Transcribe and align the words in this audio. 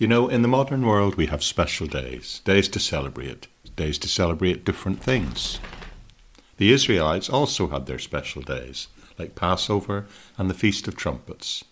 You 0.00 0.08
know, 0.08 0.28
in 0.28 0.40
the 0.40 0.48
modern 0.48 0.86
world, 0.86 1.16
we 1.16 1.26
have 1.26 1.44
special 1.44 1.86
days, 1.86 2.40
days 2.46 2.68
to 2.68 2.80
celebrate, 2.80 3.48
days 3.76 3.98
to 3.98 4.08
celebrate 4.08 4.64
different 4.64 5.02
things. 5.02 5.60
The 6.56 6.72
Israelites 6.72 7.28
also 7.28 7.68
had 7.68 7.84
their 7.84 7.98
special 7.98 8.40
days, 8.40 8.88
like 9.18 9.34
Passover 9.34 10.06
and 10.38 10.48
the 10.48 10.54
Feast 10.54 10.88
of 10.88 10.96
Trumpets. 10.96 11.64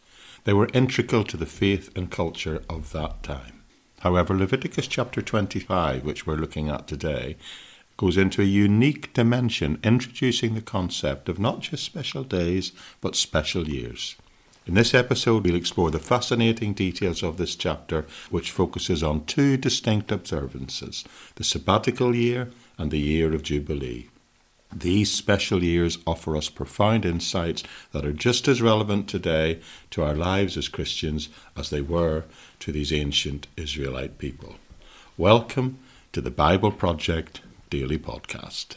They 0.44 0.52
were 0.52 0.68
integral 0.74 1.24
to 1.24 1.38
the 1.38 1.46
faith 1.46 1.90
and 1.96 2.10
culture 2.10 2.62
of 2.68 2.92
that 2.92 3.22
time. 3.22 3.62
However, 4.00 4.36
Leviticus 4.36 4.88
chapter 4.88 5.22
25, 5.22 6.04
which 6.04 6.26
we're 6.26 6.36
looking 6.36 6.68
at 6.68 6.86
today, 6.86 7.38
goes 7.96 8.18
into 8.18 8.42
a 8.42 8.44
unique 8.44 9.14
dimension, 9.14 9.80
introducing 9.82 10.54
the 10.54 10.60
concept 10.60 11.30
of 11.30 11.38
not 11.38 11.60
just 11.60 11.82
special 11.82 12.24
days, 12.24 12.72
but 13.00 13.16
special 13.16 13.66
years. 13.66 14.16
In 14.68 14.74
this 14.74 14.92
episode, 14.92 15.46
we'll 15.46 15.54
explore 15.54 15.90
the 15.90 15.98
fascinating 15.98 16.74
details 16.74 17.22
of 17.22 17.38
this 17.38 17.56
chapter, 17.56 18.04
which 18.28 18.50
focuses 18.50 19.02
on 19.02 19.24
two 19.24 19.56
distinct 19.56 20.12
observances 20.12 21.06
the 21.36 21.42
sabbatical 21.42 22.14
year 22.14 22.50
and 22.76 22.90
the 22.90 22.98
year 22.98 23.34
of 23.34 23.42
Jubilee. 23.42 24.10
These 24.70 25.10
special 25.10 25.64
years 25.64 25.96
offer 26.06 26.36
us 26.36 26.50
profound 26.50 27.06
insights 27.06 27.64
that 27.92 28.04
are 28.04 28.12
just 28.12 28.46
as 28.46 28.60
relevant 28.60 29.08
today 29.08 29.60
to 29.92 30.02
our 30.02 30.14
lives 30.14 30.58
as 30.58 30.68
Christians 30.68 31.30
as 31.56 31.70
they 31.70 31.80
were 31.80 32.24
to 32.60 32.70
these 32.70 32.92
ancient 32.92 33.46
Israelite 33.56 34.18
people. 34.18 34.56
Welcome 35.16 35.78
to 36.12 36.20
the 36.20 36.30
Bible 36.30 36.72
Project 36.72 37.40
Daily 37.70 37.96
Podcast. 37.96 38.76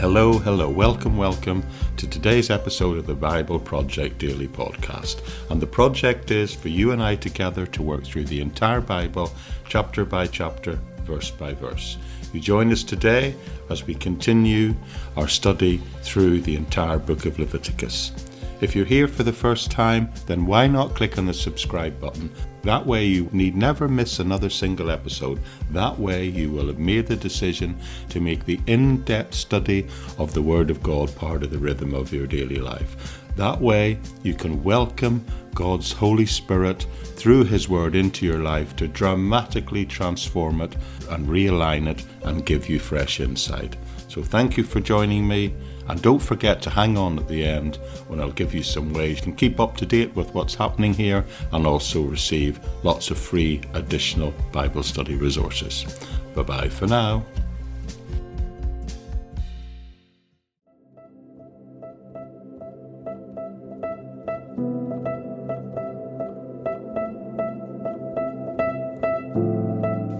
Hello, 0.00 0.38
hello, 0.38 0.70
welcome, 0.70 1.16
welcome 1.16 1.64
to 1.96 2.08
today's 2.08 2.50
episode 2.50 2.98
of 2.98 3.08
the 3.08 3.16
Bible 3.16 3.58
Project 3.58 4.18
Daily 4.18 4.46
Podcast. 4.46 5.20
And 5.50 5.60
the 5.60 5.66
project 5.66 6.30
is 6.30 6.54
for 6.54 6.68
you 6.68 6.92
and 6.92 7.02
I 7.02 7.16
together 7.16 7.66
to 7.66 7.82
work 7.82 8.04
through 8.04 8.26
the 8.26 8.40
entire 8.40 8.80
Bible, 8.80 9.32
chapter 9.66 10.04
by 10.04 10.28
chapter, 10.28 10.78
verse 11.02 11.32
by 11.32 11.52
verse. 11.52 11.98
You 12.32 12.38
join 12.38 12.70
us 12.70 12.84
today 12.84 13.34
as 13.70 13.88
we 13.88 13.96
continue 13.96 14.76
our 15.16 15.26
study 15.26 15.78
through 16.02 16.42
the 16.42 16.54
entire 16.54 16.98
book 16.98 17.26
of 17.26 17.40
Leviticus. 17.40 18.27
If 18.60 18.74
you're 18.74 18.84
here 18.84 19.06
for 19.06 19.22
the 19.22 19.32
first 19.32 19.70
time, 19.70 20.10
then 20.26 20.44
why 20.44 20.66
not 20.66 20.96
click 20.96 21.16
on 21.16 21.26
the 21.26 21.34
subscribe 21.34 22.00
button? 22.00 22.28
That 22.62 22.84
way, 22.84 23.04
you 23.04 23.28
need 23.30 23.54
never 23.54 23.86
miss 23.86 24.18
another 24.18 24.50
single 24.50 24.90
episode. 24.90 25.38
That 25.70 25.96
way, 25.96 26.24
you 26.26 26.50
will 26.50 26.66
have 26.66 26.80
made 26.80 27.06
the 27.06 27.14
decision 27.14 27.78
to 28.08 28.20
make 28.20 28.44
the 28.44 28.58
in 28.66 29.02
depth 29.02 29.34
study 29.34 29.86
of 30.18 30.34
the 30.34 30.42
Word 30.42 30.70
of 30.70 30.82
God 30.82 31.14
part 31.14 31.44
of 31.44 31.52
the 31.52 31.58
rhythm 31.58 31.94
of 31.94 32.12
your 32.12 32.26
daily 32.26 32.58
life. 32.58 33.22
That 33.36 33.60
way, 33.60 34.00
you 34.24 34.34
can 34.34 34.64
welcome 34.64 35.24
God's 35.54 35.92
Holy 35.92 36.26
Spirit 36.26 36.84
through 37.14 37.44
His 37.44 37.68
Word 37.68 37.94
into 37.94 38.26
your 38.26 38.42
life 38.42 38.74
to 38.76 38.88
dramatically 38.88 39.86
transform 39.86 40.62
it 40.62 40.74
and 41.10 41.28
realign 41.28 41.88
it 41.88 42.04
and 42.24 42.44
give 42.44 42.68
you 42.68 42.80
fresh 42.80 43.20
insight. 43.20 43.76
So, 44.08 44.20
thank 44.20 44.56
you 44.56 44.64
for 44.64 44.80
joining 44.80 45.28
me. 45.28 45.54
And 45.88 46.02
don't 46.02 46.18
forget 46.18 46.60
to 46.62 46.70
hang 46.70 46.98
on 46.98 47.18
at 47.18 47.28
the 47.28 47.44
end 47.44 47.76
when 48.08 48.20
I'll 48.20 48.30
give 48.30 48.54
you 48.54 48.62
some 48.62 48.92
ways 48.92 49.16
you 49.16 49.22
can 49.22 49.36
keep 49.36 49.58
up 49.58 49.76
to 49.78 49.86
date 49.86 50.14
with 50.14 50.34
what's 50.34 50.54
happening 50.54 50.92
here 50.92 51.24
and 51.52 51.66
also 51.66 52.02
receive 52.02 52.60
lots 52.84 53.10
of 53.10 53.18
free 53.18 53.62
additional 53.72 54.32
Bible 54.52 54.82
study 54.82 55.16
resources. 55.16 55.86
Bye 56.34 56.42
bye 56.42 56.68
for 56.68 56.86
now. 56.86 57.24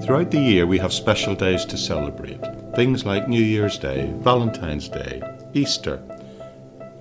Throughout 0.09 0.31
the 0.31 0.41
year, 0.41 0.67
we 0.67 0.79
have 0.79 0.95
special 0.95 1.35
days 1.35 1.67
to 1.67 1.77
celebrate. 1.77 2.41
Things 2.75 3.05
like 3.05 3.29
New 3.29 3.43
Year's 3.43 3.77
Day, 3.77 4.11
Valentine's 4.17 4.89
Day, 4.89 5.21
Easter. 5.55 6.03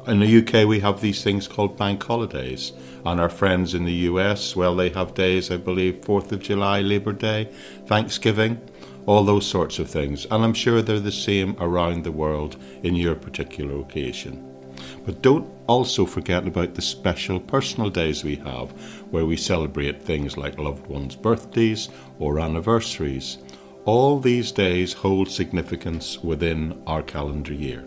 In 0.07 0.19
the 0.19 0.37
UK, 0.37 0.65
we 0.65 0.79
have 0.79 1.01
these 1.01 1.21
things 1.21 1.49
called 1.49 1.75
bank 1.75 2.01
holidays. 2.01 2.71
And 3.05 3.19
our 3.19 3.29
friends 3.29 3.73
in 3.73 3.83
the 3.83 4.07
US, 4.09 4.55
well, 4.55 4.73
they 4.73 4.89
have 4.89 5.13
days, 5.13 5.51
I 5.51 5.57
believe, 5.57 6.01
4th 6.01 6.31
of 6.31 6.41
July, 6.41 6.79
Labor 6.79 7.11
Day, 7.11 7.49
Thanksgiving, 7.87 8.61
all 9.05 9.25
those 9.25 9.45
sorts 9.45 9.79
of 9.79 9.89
things. 9.89 10.25
And 10.31 10.45
I'm 10.45 10.53
sure 10.53 10.81
they're 10.81 11.01
the 11.01 11.11
same 11.11 11.57
around 11.59 12.03
the 12.03 12.11
world 12.11 12.55
in 12.83 12.95
your 12.95 13.15
particular 13.15 13.81
occasion. 13.81 14.43
But 15.05 15.21
don't 15.21 15.49
also 15.67 16.05
forget 16.05 16.47
about 16.47 16.75
the 16.75 16.81
special 16.81 17.39
personal 17.39 17.89
days 17.89 18.23
we 18.23 18.35
have, 18.37 18.71
where 19.11 19.25
we 19.25 19.35
celebrate 19.35 20.03
things 20.03 20.37
like 20.37 20.57
loved 20.57 20.87
ones' 20.87 21.15
birthdays 21.15 21.89
or 22.19 22.39
anniversaries. 22.39 23.39
All 23.83 24.19
these 24.19 24.53
days 24.53 24.93
hold 24.93 25.29
significance 25.29 26.17
within 26.23 26.81
our 26.87 27.03
calendar 27.03 27.53
year. 27.53 27.85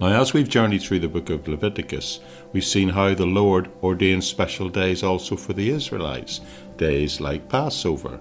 Now, 0.00 0.20
as 0.20 0.34
we've 0.34 0.48
journeyed 0.48 0.82
through 0.82 1.00
the 1.00 1.08
book 1.08 1.30
of 1.30 1.46
Leviticus, 1.46 2.18
we've 2.52 2.64
seen 2.64 2.88
how 2.88 3.14
the 3.14 3.26
Lord 3.26 3.70
ordained 3.82 4.24
special 4.24 4.68
days 4.68 5.02
also 5.04 5.36
for 5.36 5.52
the 5.52 5.70
Israelites, 5.70 6.40
days 6.76 7.20
like 7.20 7.48
Passover, 7.48 8.18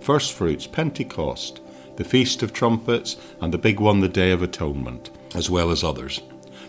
first 0.00 0.32
fruits, 0.32 0.66
Pentecost, 0.68 1.60
the 1.96 2.04
Feast 2.04 2.42
of 2.42 2.52
Trumpets, 2.52 3.16
and 3.40 3.52
the 3.52 3.58
big 3.58 3.80
one, 3.80 4.00
the 4.00 4.08
Day 4.08 4.30
of 4.30 4.42
Atonement, 4.42 5.10
as 5.34 5.50
well 5.50 5.70
as 5.70 5.82
others. 5.82 6.22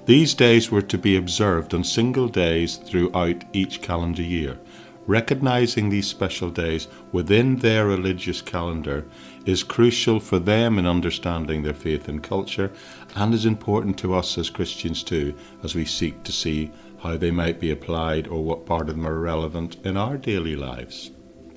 These 0.06 0.34
days 0.34 0.72
were 0.72 0.82
to 0.84 0.98
be 0.98 1.18
observed 1.18 1.74
on 1.74 1.84
single 1.84 2.28
days 2.28 2.78
throughout 2.78 3.44
each 3.54 3.82
calendar 3.82 4.24
year. 4.24 4.58
Recognizing 5.06 5.90
these 5.90 6.08
special 6.08 6.50
days 6.50 6.88
within 7.12 7.58
their 7.58 7.86
religious 7.86 8.42
calendar 8.42 9.06
is 9.48 9.64
crucial 9.64 10.20
for 10.20 10.40
them 10.40 10.78
in 10.78 10.86
understanding 10.86 11.64
their 11.64 11.74
faith 11.74 12.08
and 12.08 12.22
culture 12.22 12.72
and 13.16 13.34
is 13.34 13.46
important 13.46 13.98
to 13.98 14.14
us 14.14 14.38
as 14.38 14.50
Christians 14.50 15.02
too 15.02 15.34
as 15.64 15.74
we 15.74 15.86
seek 15.86 16.22
to 16.24 16.32
see 16.32 16.70
how 17.00 17.16
they 17.16 17.32
might 17.32 17.60
be 17.60 17.72
applied 17.72 18.28
or 18.28 18.44
what 18.44 18.66
part 18.66 18.90
of 18.90 18.96
them 18.96 19.08
are 19.08 19.20
relevant 19.20 19.78
in 19.86 19.96
our 19.96 20.18
daily 20.18 20.56
lives. 20.56 21.12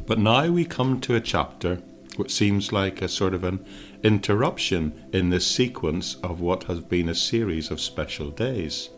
But 0.07 0.19
now 0.19 0.49
we 0.49 0.65
come 0.65 1.01
to 1.01 1.17
a 1.17 1.21
chapter 1.21 1.83
which 2.17 2.31
seems 2.31 2.73
like 2.73 3.01
a 3.01 3.09
sort 3.09 3.35
of 3.35 3.45
an 3.45 3.65
interruption 4.03 4.93
in 5.13 5.31
the 5.31 5.41
sequence 5.41 6.17
of 6.17 6.41
what 6.41 6.65
has 6.65 6.81
been 6.81 7.09
a 7.09 7.15
series 7.15 7.71
of 7.71 7.81
special 7.81 8.31
days. 8.31 8.91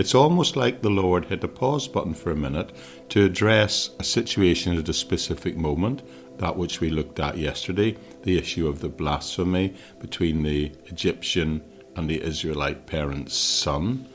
It's 0.00 0.14
almost 0.14 0.56
like 0.56 0.80
the 0.80 0.88
Lord 0.88 1.26
hit 1.26 1.44
a 1.44 1.48
pause 1.48 1.86
button 1.86 2.14
for 2.14 2.30
a 2.30 2.34
minute 2.34 2.72
to 3.10 3.22
address 3.22 3.90
a 3.98 4.02
situation 4.02 4.78
at 4.78 4.88
a 4.88 4.94
specific 4.94 5.58
moment, 5.58 6.00
that 6.38 6.56
which 6.56 6.80
we 6.80 6.88
looked 6.88 7.20
at 7.20 7.36
yesterday, 7.36 7.98
the 8.22 8.38
issue 8.38 8.66
of 8.66 8.80
the 8.80 8.88
blasphemy 8.88 9.74
between 10.00 10.42
the 10.42 10.72
Egyptian 10.86 11.60
and 11.96 12.08
the 12.08 12.22
Israelite 12.22 12.86
parent's 12.86 13.36
son, 13.36 14.08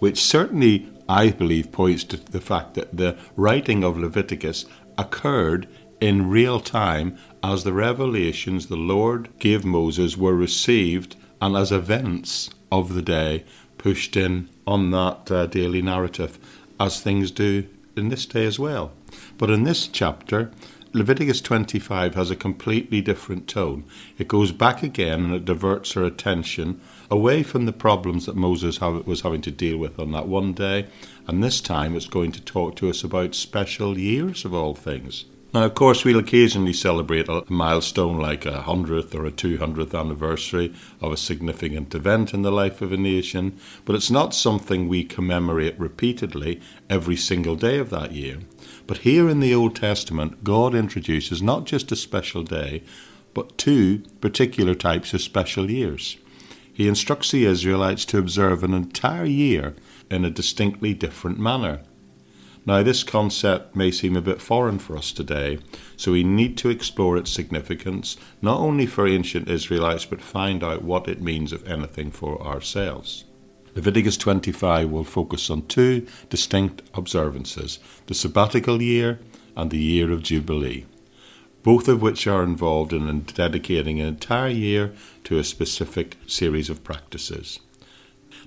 which 0.00 0.22
certainly, 0.22 0.90
I 1.08 1.30
believe, 1.30 1.72
points 1.72 2.04
to 2.04 2.18
the 2.18 2.42
fact 2.42 2.74
that 2.74 2.94
the 2.94 3.16
writing 3.34 3.82
of 3.82 3.96
Leviticus 3.96 4.66
occurred 4.98 5.66
in 5.98 6.28
real 6.28 6.60
time 6.60 7.16
as 7.42 7.64
the 7.64 7.72
revelations 7.72 8.66
the 8.66 8.76
Lord 8.76 9.30
gave 9.38 9.64
Moses 9.64 10.14
were 10.14 10.36
received 10.36 11.16
and 11.40 11.56
as 11.56 11.72
events 11.72 12.50
of 12.70 12.92
the 12.92 13.00
day 13.02 13.44
pushed 13.82 14.16
in 14.16 14.48
on 14.64 14.92
that 14.92 15.30
uh, 15.30 15.46
daily 15.46 15.82
narrative, 15.82 16.38
as 16.78 17.00
things 17.00 17.32
do 17.32 17.66
in 17.96 18.08
this 18.08 18.24
day 18.26 18.46
as 18.46 18.58
well. 18.58 18.92
But 19.38 19.50
in 19.50 19.64
this 19.64 19.88
chapter, 19.88 20.52
Leviticus 20.92 21.40
25 21.40 22.14
has 22.14 22.30
a 22.30 22.36
completely 22.36 23.00
different 23.00 23.48
tone. 23.48 23.84
It 24.18 24.28
goes 24.28 24.52
back 24.52 24.82
again 24.82 25.24
and 25.24 25.34
it 25.34 25.44
diverts 25.44 25.96
our 25.96 26.04
attention 26.04 26.80
away 27.10 27.42
from 27.42 27.66
the 27.66 27.72
problems 27.72 28.26
that 28.26 28.36
Moses 28.36 28.80
was 28.80 29.22
having 29.22 29.42
to 29.42 29.50
deal 29.50 29.78
with 29.78 29.98
on 29.98 30.12
that 30.12 30.28
one 30.28 30.52
day, 30.52 30.86
and 31.26 31.42
this 31.42 31.60
time 31.60 31.96
it's 31.96 32.06
going 32.06 32.30
to 32.32 32.40
talk 32.40 32.76
to 32.76 32.88
us 32.88 33.02
about 33.02 33.34
special 33.34 33.98
years 33.98 34.44
of 34.44 34.54
all 34.54 34.74
things. 34.74 35.24
Now, 35.54 35.64
of 35.64 35.74
course, 35.74 36.02
we'll 36.02 36.18
occasionally 36.18 36.72
celebrate 36.72 37.28
a 37.28 37.44
milestone 37.46 38.16
like 38.16 38.46
a 38.46 38.64
100th 38.66 39.14
or 39.14 39.26
a 39.26 39.30
200th 39.30 39.98
anniversary 39.98 40.72
of 40.98 41.12
a 41.12 41.16
significant 41.18 41.94
event 41.94 42.32
in 42.32 42.40
the 42.40 42.50
life 42.50 42.80
of 42.80 42.90
a 42.90 42.96
nation, 42.96 43.58
but 43.84 43.94
it's 43.94 44.10
not 44.10 44.34
something 44.34 44.88
we 44.88 45.04
commemorate 45.04 45.78
repeatedly 45.78 46.58
every 46.88 47.16
single 47.16 47.54
day 47.54 47.78
of 47.78 47.90
that 47.90 48.12
year. 48.12 48.38
But 48.86 48.98
here 48.98 49.28
in 49.28 49.40
the 49.40 49.54
Old 49.54 49.76
Testament, 49.76 50.42
God 50.42 50.74
introduces 50.74 51.42
not 51.42 51.66
just 51.66 51.92
a 51.92 51.96
special 51.96 52.44
day, 52.44 52.82
but 53.34 53.58
two 53.58 54.04
particular 54.22 54.74
types 54.74 55.12
of 55.12 55.20
special 55.20 55.70
years. 55.70 56.16
He 56.72 56.88
instructs 56.88 57.30
the 57.30 57.44
Israelites 57.44 58.06
to 58.06 58.18
observe 58.18 58.64
an 58.64 58.72
entire 58.72 59.26
year 59.26 59.74
in 60.10 60.24
a 60.24 60.30
distinctly 60.30 60.94
different 60.94 61.38
manner. 61.38 61.82
Now, 62.64 62.84
this 62.84 63.02
concept 63.02 63.74
may 63.74 63.90
seem 63.90 64.16
a 64.16 64.20
bit 64.20 64.40
foreign 64.40 64.78
for 64.78 64.96
us 64.96 65.10
today, 65.10 65.58
so 65.96 66.12
we 66.12 66.22
need 66.22 66.56
to 66.58 66.70
explore 66.70 67.16
its 67.16 67.32
significance, 67.32 68.16
not 68.40 68.60
only 68.60 68.86
for 68.86 69.08
ancient 69.08 69.48
Israelites, 69.48 70.04
but 70.04 70.20
find 70.20 70.62
out 70.62 70.82
what 70.82 71.08
it 71.08 71.20
means, 71.20 71.52
if 71.52 71.66
anything, 71.66 72.12
for 72.12 72.40
ourselves. 72.40 73.24
Leviticus 73.74 74.16
25 74.16 74.90
will 74.90 75.02
focus 75.02 75.50
on 75.50 75.66
two 75.66 76.06
distinct 76.28 76.82
observances 76.94 77.80
the 78.06 78.14
sabbatical 78.14 78.80
year 78.80 79.18
and 79.56 79.70
the 79.70 79.78
year 79.78 80.12
of 80.12 80.22
Jubilee, 80.22 80.86
both 81.64 81.88
of 81.88 82.00
which 82.00 82.28
are 82.28 82.44
involved 82.44 82.92
in 82.92 83.22
dedicating 83.22 83.98
an 83.98 84.06
entire 84.06 84.50
year 84.50 84.92
to 85.24 85.38
a 85.38 85.44
specific 85.44 86.16
series 86.28 86.70
of 86.70 86.84
practices. 86.84 87.58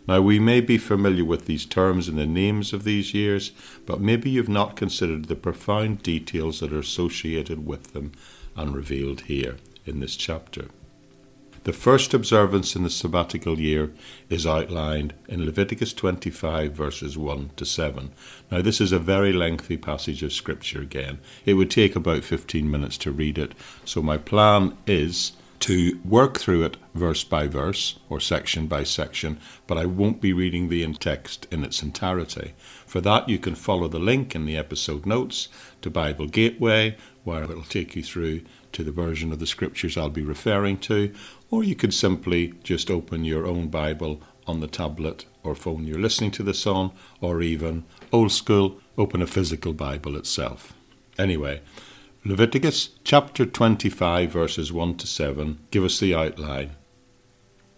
Now, 0.08 0.22
we 0.22 0.40
may 0.40 0.62
be 0.62 0.78
familiar 0.78 1.26
with 1.26 1.46
these 1.46 1.66
terms 1.66 2.08
and 2.08 2.18
the 2.18 2.28
names 2.28 2.74
of 2.74 2.84
these 2.84 3.14
years, 3.14 3.52
but 3.86 4.00
maybe 4.00 4.30
you've 4.30 4.50
not 4.50 4.76
considered 4.76 5.26
the 5.26 5.36
profound 5.36 6.04
details 6.04 6.60
that 6.60 6.72
are 6.72 6.80
associated 6.80 7.66
with 7.66 7.94
them 7.94 8.12
and 8.56 8.76
revealed 8.76 9.22
here 9.22 9.58
in 9.86 10.00
this 10.00 10.16
chapter. 10.16 10.68
The 11.66 11.74
first 11.74 12.14
observance 12.14 12.76
in 12.76 12.84
the 12.84 12.92
sabbatical 12.92 13.60
year 13.60 13.92
is 14.30 14.46
outlined 14.46 15.16
in 15.28 15.44
Leviticus 15.44 15.94
25, 15.94 16.72
verses 16.72 17.18
1 17.18 17.50
to 17.56 17.66
7. 17.66 18.12
Now, 18.52 18.62
this 18.62 18.80
is 18.80 18.92
a 18.92 19.00
very 19.00 19.34
lengthy 19.34 19.76
passage 19.76 20.22
of 20.22 20.32
Scripture 20.32 20.82
again. 20.82 21.18
It 21.44 21.56
would 21.56 21.72
take 21.72 21.96
about 21.96 22.24
15 22.24 22.70
minutes 22.70 23.00
to 23.00 23.12
read 23.12 23.40
it, 23.40 23.54
so 23.84 24.04
my 24.04 24.20
plan 24.20 24.78
is 24.86 25.32
to 25.66 26.00
work 26.06 26.38
through 26.38 26.62
it 26.64 26.78
verse 26.94 27.24
by 27.24 27.48
verse 27.48 27.98
or 28.08 28.20
section 28.20 28.68
by 28.68 28.84
section, 28.84 29.40
but 29.66 29.80
I 29.80 29.88
won't 29.88 30.22
be 30.22 30.32
reading 30.32 30.70
the 30.70 30.86
text 30.94 31.48
in 31.50 31.64
its 31.64 31.82
entirety. 31.82 32.54
For 32.86 33.02
that, 33.02 33.28
you 33.28 33.40
can 33.40 33.56
follow 33.56 33.88
the 33.88 33.98
link 33.98 34.36
in 34.36 34.46
the 34.46 34.58
episode 34.58 35.08
notes 35.08 35.48
to 35.82 35.90
Bible 35.90 36.28
Gateway, 36.28 36.96
where 37.24 37.46
it'll 37.46 37.64
take 37.64 37.96
you 37.96 38.04
through 38.04 38.42
to 38.74 38.84
the 38.84 38.92
version 38.92 39.32
of 39.32 39.40
the 39.40 39.48
scriptures 39.48 39.98
I'll 39.98 40.12
be 40.12 40.22
referring 40.22 40.78
to, 40.82 41.12
or 41.50 41.64
you 41.64 41.74
could 41.76 41.96
simply 41.96 42.54
just 42.62 42.92
open 42.92 43.24
your 43.24 43.48
own 43.48 43.70
Bible 43.70 44.22
on 44.46 44.60
the 44.60 44.68
tablet 44.68 45.26
or 45.42 45.56
phone 45.56 45.88
you're 45.88 45.98
listening 45.98 46.30
to 46.30 46.44
this 46.44 46.68
on, 46.68 46.92
or 47.22 47.42
even 47.42 47.86
old 48.12 48.32
school, 48.32 48.80
open 49.00 49.20
a 49.20 49.26
physical 49.26 49.74
Bible 49.74 50.16
itself. 50.16 50.74
Anyway, 51.18 51.62
Leviticus 52.28 52.90
chapter 53.04 53.46
25, 53.46 54.32
verses 54.32 54.74
1 54.74 54.98
to 54.98 55.06
7, 55.06 55.60
give 55.70 55.84
us 55.84 56.00
the 56.00 56.16
outline. 56.16 56.72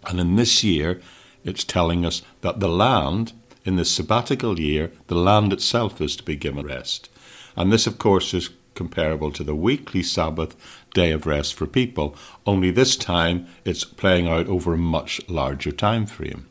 And 0.05 0.21
in 0.21 0.37
this 0.37 0.63
year, 0.63 1.01
it's 1.43 1.65
telling 1.65 2.05
us 2.05 2.21
that 2.39 2.61
the 2.61 2.69
land, 2.69 3.33
in 3.65 3.75
the 3.75 3.83
sabbatical 3.83 4.57
year, 4.57 4.93
the 5.07 5.15
land 5.15 5.51
itself 5.51 5.99
is 5.99 6.15
to 6.15 6.23
be 6.23 6.37
given 6.37 6.65
rest. 6.65 7.09
And 7.57 7.73
this, 7.73 7.87
of 7.87 7.97
course, 7.97 8.33
is 8.33 8.51
comparable 8.73 9.33
to 9.33 9.43
the 9.43 9.53
weekly 9.53 10.01
Sabbath 10.01 10.55
day 10.93 11.11
of 11.11 11.25
rest 11.25 11.53
for 11.53 11.67
people, 11.67 12.15
only 12.45 12.71
this 12.71 12.95
time 12.95 13.47
it's 13.65 13.83
playing 13.83 14.29
out 14.29 14.47
over 14.47 14.75
a 14.75 14.77
much 14.77 15.19
larger 15.27 15.73
time 15.73 16.05
frame. 16.05 16.47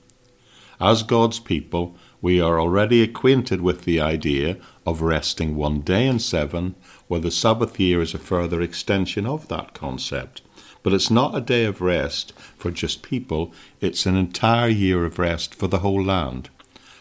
As 0.78 1.02
God's 1.02 1.40
people, 1.40 1.96
we 2.20 2.40
are 2.42 2.60
already 2.60 3.02
acquainted 3.02 3.62
with 3.62 3.84
the 3.84 4.00
idea 4.00 4.58
of 4.84 5.00
resting 5.00 5.56
one 5.56 5.80
day 5.80 6.06
in 6.06 6.18
seven, 6.18 6.74
where 7.08 7.20
the 7.20 7.30
Sabbath 7.30 7.78
year 7.78 8.00
is 8.00 8.14
a 8.14 8.18
further 8.18 8.60
extension 8.60 9.26
of 9.26 9.48
that 9.48 9.74
concept. 9.74 10.42
But 10.82 10.92
it's 10.92 11.10
not 11.10 11.36
a 11.36 11.40
day 11.40 11.64
of 11.64 11.80
rest 11.80 12.32
for 12.56 12.70
just 12.70 13.02
people, 13.02 13.52
it's 13.80 14.06
an 14.06 14.16
entire 14.16 14.68
year 14.68 15.04
of 15.04 15.18
rest 15.18 15.54
for 15.54 15.66
the 15.66 15.80
whole 15.80 16.02
land. 16.02 16.48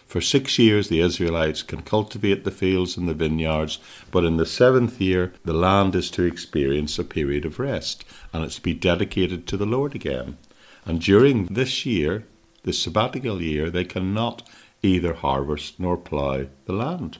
For 0.08 0.22
six 0.22 0.58
years 0.58 0.88
the 0.88 1.02
Israelites 1.02 1.62
can 1.62 1.82
cultivate 1.82 2.44
the 2.44 2.52
fields 2.52 2.96
and 2.96 3.10
the 3.10 3.14
vineyards, 3.14 3.80
but 4.12 4.24
in 4.24 4.38
the 4.38 4.46
seventh 4.46 5.02
year 5.02 5.34
the 5.44 5.54
land 5.54 5.96
is 5.96 6.10
to 6.12 6.24
experience 6.24 6.98
a 6.98 7.04
period 7.04 7.44
of 7.44 7.60
rest, 7.60 8.06
and 8.32 8.44
it's 8.44 8.56
to 8.56 8.62
be 8.62 8.74
dedicated 8.74 9.46
to 9.48 9.58
the 9.58 9.66
Lord 9.66 9.94
again. 9.94 10.38
And 10.86 11.02
during 11.02 11.48
this 11.48 11.86
year, 11.86 12.26
the 12.64 12.74
sabbatical 12.74 13.42
year, 13.42 13.70
they 13.70 13.84
cannot 13.84 14.48
either 14.82 15.16
harvest 15.16 15.80
nor 15.80 15.98
plough 15.98 16.48
the 16.66 16.74
land. 16.74 17.18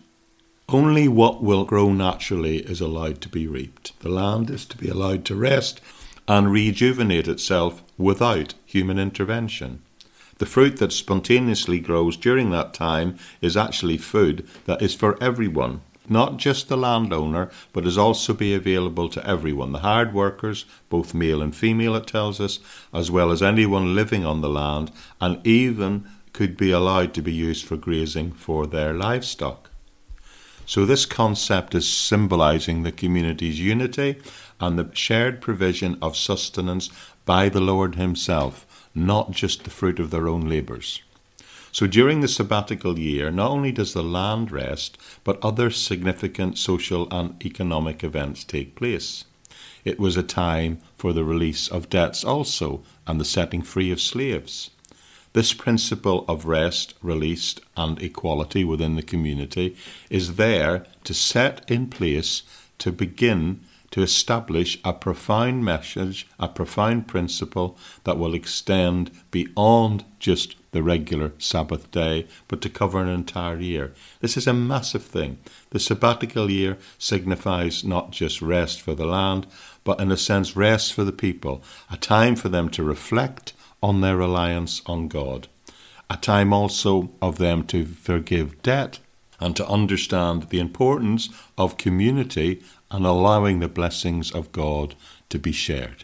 Only 0.70 1.08
what 1.08 1.44
will 1.44 1.64
grow 1.64 1.94
naturally 1.94 2.58
is 2.58 2.82
allowed 2.82 3.22
to 3.22 3.30
be 3.30 3.48
reaped. 3.48 3.98
The 4.00 4.10
land 4.10 4.50
is 4.50 4.66
to 4.66 4.78
be 4.78 4.90
allowed 4.90 5.24
to 5.26 5.36
rest 5.36 5.80
and 6.28 6.52
rejuvenate 6.52 7.28
itself 7.28 7.84
without 8.00 8.56
human 8.66 8.98
intervention. 8.98 9.84
The 10.40 10.48
fruit 10.48 10.78
that 10.78 10.92
spontaneously 10.92 11.80
grows 11.80 12.18
during 12.18 12.50
that 12.50 12.74
time 12.74 13.16
is 13.42 13.56
actually 13.56 13.98
food 13.98 14.48
that 14.66 14.82
is 14.82 14.96
for 14.96 15.22
everyone, 15.24 15.82
not 16.10 16.38
just 16.38 16.68
the 16.68 16.76
landowner, 16.78 17.52
but 17.72 17.86
is 17.86 17.98
also 17.98 18.34
be 18.34 18.56
available 18.56 19.08
to 19.10 19.26
everyone 19.26 19.72
the 19.72 19.80
hired 19.80 20.16
workers, 20.16 20.66
both 20.90 21.14
male 21.14 21.44
and 21.44 21.56
female, 21.56 21.96
it 21.96 22.08
tells 22.08 22.42
us, 22.42 22.60
as 22.92 23.12
well 23.12 23.32
as 23.32 23.44
anyone 23.44 23.94
living 23.94 24.26
on 24.26 24.42
the 24.42 24.50
land, 24.50 24.92
and 25.22 25.46
even 25.46 26.10
could 26.34 26.58
be 26.58 26.72
allowed 26.72 27.14
to 27.14 27.22
be 27.22 27.32
used 27.32 27.66
for 27.66 27.78
grazing 27.78 28.32
for 28.32 28.66
their 28.66 28.94
livestock. 28.94 29.70
So, 30.66 30.86
this 30.86 31.06
concept 31.06 31.76
is 31.76 31.88
symbolizing 31.88 32.84
the 32.84 32.92
community's 32.92 33.60
unity 33.60 34.18
and 34.60 34.78
the 34.78 34.90
shared 34.94 35.42
provision 35.42 35.98
of 36.02 36.18
sustenance 36.18 36.90
by 37.26 37.50
the 37.50 37.62
Lord 37.62 37.96
Himself 37.96 38.66
not 38.96 39.32
just 39.32 39.64
the 39.64 39.70
fruit 39.70 40.00
of 40.00 40.10
their 40.10 40.28
own 40.28 40.48
labours. 40.48 41.02
So 41.74 41.86
during 41.86 42.22
the 42.22 42.30
sabbatical 42.30 42.98
year, 42.98 43.30
not 43.30 43.52
only 43.52 43.74
does 43.74 43.92
the 43.92 44.02
land 44.02 44.50
rest, 44.50 44.98
but 45.26 45.44
other 45.44 45.70
significant 45.70 46.58
social 46.58 47.08
and 47.12 47.36
economic 47.46 48.04
events 48.04 48.46
take 48.46 48.76
place. 48.76 49.26
It 49.84 50.00
was 50.00 50.16
a 50.16 50.24
time 50.24 50.80
for 50.98 51.12
the 51.12 51.26
release 51.26 51.68
of 51.68 51.90
debts 51.90 52.24
also 52.24 52.82
and 53.06 53.20
the 53.20 53.26
setting 53.26 53.62
free 53.62 53.92
of 53.92 54.00
slaves. 54.00 54.72
This 55.36 55.52
principle 55.52 56.24
of 56.30 56.46
rest, 56.46 56.94
release, 57.02 57.56
and 57.76 58.02
equality 58.02 58.64
within 58.64 58.96
the 58.96 59.04
community 59.04 59.76
is 60.10 60.38
there 60.38 60.86
to 61.04 61.14
set 61.14 61.70
in 61.70 61.88
place 61.88 62.44
to 62.78 62.94
begin 62.94 63.60
to 63.92 64.02
establish 64.02 64.80
a 64.86 64.94
profound 64.94 65.66
message, 65.66 66.26
a 66.40 66.48
profound 66.48 67.10
principle 67.10 67.78
that 68.06 68.18
will 68.18 68.34
extend 68.34 69.12
beyond 69.32 70.06
just 70.20 70.56
the 70.72 70.82
regular 70.82 71.34
Sabbath 71.38 71.92
day, 71.92 72.28
but 72.48 72.62
to 72.62 72.70
cover 72.70 73.02
an 73.02 73.10
entire 73.10 73.60
year. 73.60 73.94
This 74.22 74.38
is 74.38 74.48
a 74.48 74.54
massive 74.54 75.04
thing. 75.04 75.40
The 75.72 75.82
sabbatical 75.82 76.50
year 76.50 76.78
signifies 76.98 77.84
not 77.84 78.12
just 78.12 78.42
rest 78.42 78.80
for 78.80 78.96
the 78.96 79.06
land, 79.06 79.48
but 79.84 80.00
in 80.00 80.14
a 80.14 80.18
sense, 80.18 80.56
rest 80.56 80.94
for 80.94 81.04
the 81.04 81.12
people, 81.12 81.62
a 81.92 81.98
time 81.98 82.38
for 82.38 82.48
them 82.48 82.70
to 82.70 82.84
reflect 82.86 83.52
on 83.86 84.02
their 84.02 84.18
reliance 84.18 84.82
on 84.88 85.08
God, 85.08 85.48
a 86.10 86.18
time 86.18 86.52
also 86.52 87.12
of 87.22 87.38
them 87.38 87.64
to 87.68 87.86
forgive 87.86 88.60
debt 88.64 88.98
and 89.40 89.56
to 89.56 89.68
understand 89.68 90.50
the 90.50 90.60
importance 90.60 91.30
of 91.56 91.78
community 91.78 92.64
and 92.90 93.06
allowing 93.06 93.60
the 93.60 93.68
blessings 93.68 94.32
of 94.32 94.52
God 94.52 94.96
to 95.30 95.38
be 95.38 95.52
shared. 95.52 96.04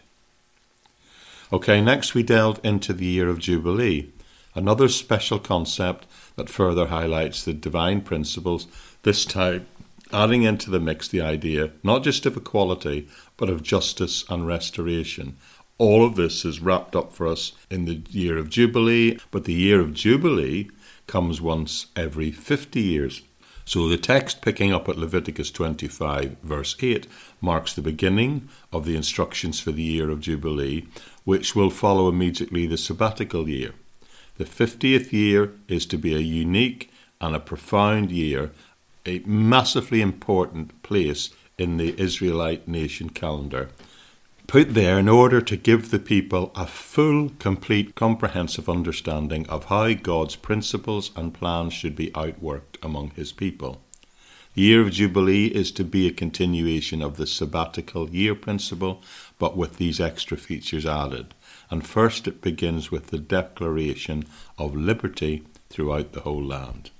Okay, 1.52 1.80
next 1.80 2.14
we 2.14 2.22
delve 2.22 2.60
into 2.62 2.92
the 2.92 3.04
year 3.04 3.28
of 3.28 3.40
Jubilee, 3.40 4.12
another 4.54 4.86
special 4.86 5.40
concept 5.40 6.06
that 6.36 6.48
further 6.48 6.86
highlights 6.86 7.42
the 7.42 7.52
divine 7.52 8.00
principles, 8.00 8.68
this 9.02 9.24
time 9.24 9.66
adding 10.12 10.44
into 10.44 10.70
the 10.70 10.78
mix 10.78 11.08
the 11.08 11.20
idea 11.20 11.72
not 11.82 12.04
just 12.04 12.26
of 12.26 12.36
equality, 12.36 13.08
but 13.36 13.50
of 13.50 13.64
justice 13.64 14.24
and 14.28 14.46
restoration. 14.46 15.36
All 15.82 16.04
of 16.04 16.14
this 16.14 16.44
is 16.44 16.60
wrapped 16.60 16.94
up 16.94 17.12
for 17.12 17.26
us 17.26 17.54
in 17.68 17.86
the 17.86 18.02
year 18.08 18.38
of 18.38 18.48
Jubilee, 18.48 19.18
but 19.32 19.46
the 19.46 19.52
year 19.52 19.80
of 19.80 19.94
Jubilee 19.94 20.70
comes 21.08 21.40
once 21.40 21.86
every 21.96 22.30
50 22.30 22.80
years. 22.80 23.22
So 23.64 23.88
the 23.88 23.96
text 23.96 24.42
picking 24.42 24.72
up 24.72 24.88
at 24.88 24.96
Leviticus 24.96 25.50
25, 25.50 26.36
verse 26.40 26.76
8, 26.80 27.08
marks 27.40 27.74
the 27.74 27.82
beginning 27.82 28.48
of 28.72 28.84
the 28.84 28.94
instructions 28.94 29.58
for 29.58 29.72
the 29.72 29.82
year 29.82 30.08
of 30.08 30.20
Jubilee, 30.20 30.86
which 31.24 31.56
will 31.56 31.68
follow 31.68 32.08
immediately 32.08 32.64
the 32.68 32.78
sabbatical 32.78 33.48
year. 33.48 33.72
The 34.38 34.44
50th 34.44 35.10
year 35.10 35.52
is 35.66 35.84
to 35.86 35.98
be 35.98 36.14
a 36.14 36.20
unique 36.20 36.92
and 37.20 37.34
a 37.34 37.40
profound 37.40 38.12
year, 38.12 38.52
a 39.04 39.18
massively 39.26 40.00
important 40.00 40.80
place 40.84 41.30
in 41.58 41.76
the 41.76 42.00
Israelite 42.00 42.68
nation 42.68 43.10
calendar 43.10 43.70
put 44.46 44.74
there 44.74 44.98
in 44.98 45.08
order 45.08 45.40
to 45.40 45.56
give 45.56 45.90
the 45.90 45.98
people 45.98 46.52
a 46.54 46.66
full, 46.66 47.30
complete, 47.38 47.94
comprehensive 47.94 48.68
understanding 48.68 49.48
of 49.48 49.66
how 49.66 49.92
God's 49.94 50.36
principles 50.36 51.10
and 51.16 51.32
plans 51.32 51.72
should 51.72 51.96
be 51.96 52.10
outworked 52.10 52.82
among 52.82 53.10
His 53.10 53.32
people. 53.32 53.80
The 54.54 54.62
year 54.62 54.82
of 54.82 54.90
Jubilee 54.90 55.46
is 55.46 55.72
to 55.72 55.84
be 55.84 56.06
a 56.06 56.12
continuation 56.12 57.00
of 57.00 57.16
the 57.16 57.26
sabbatical 57.26 58.10
year 58.10 58.34
principle, 58.34 59.02
but 59.38 59.56
with 59.56 59.78
these 59.78 59.98
extra 59.98 60.36
features 60.36 60.84
added. 60.84 61.34
And 61.70 61.86
first, 61.86 62.28
it 62.28 62.42
begins 62.42 62.90
with 62.90 63.06
the 63.06 63.18
declaration 63.18 64.24
of 64.58 64.76
liberty 64.76 65.44
throughout 65.70 66.12
the 66.12 66.20
whole 66.20 66.44
land. 66.44 66.90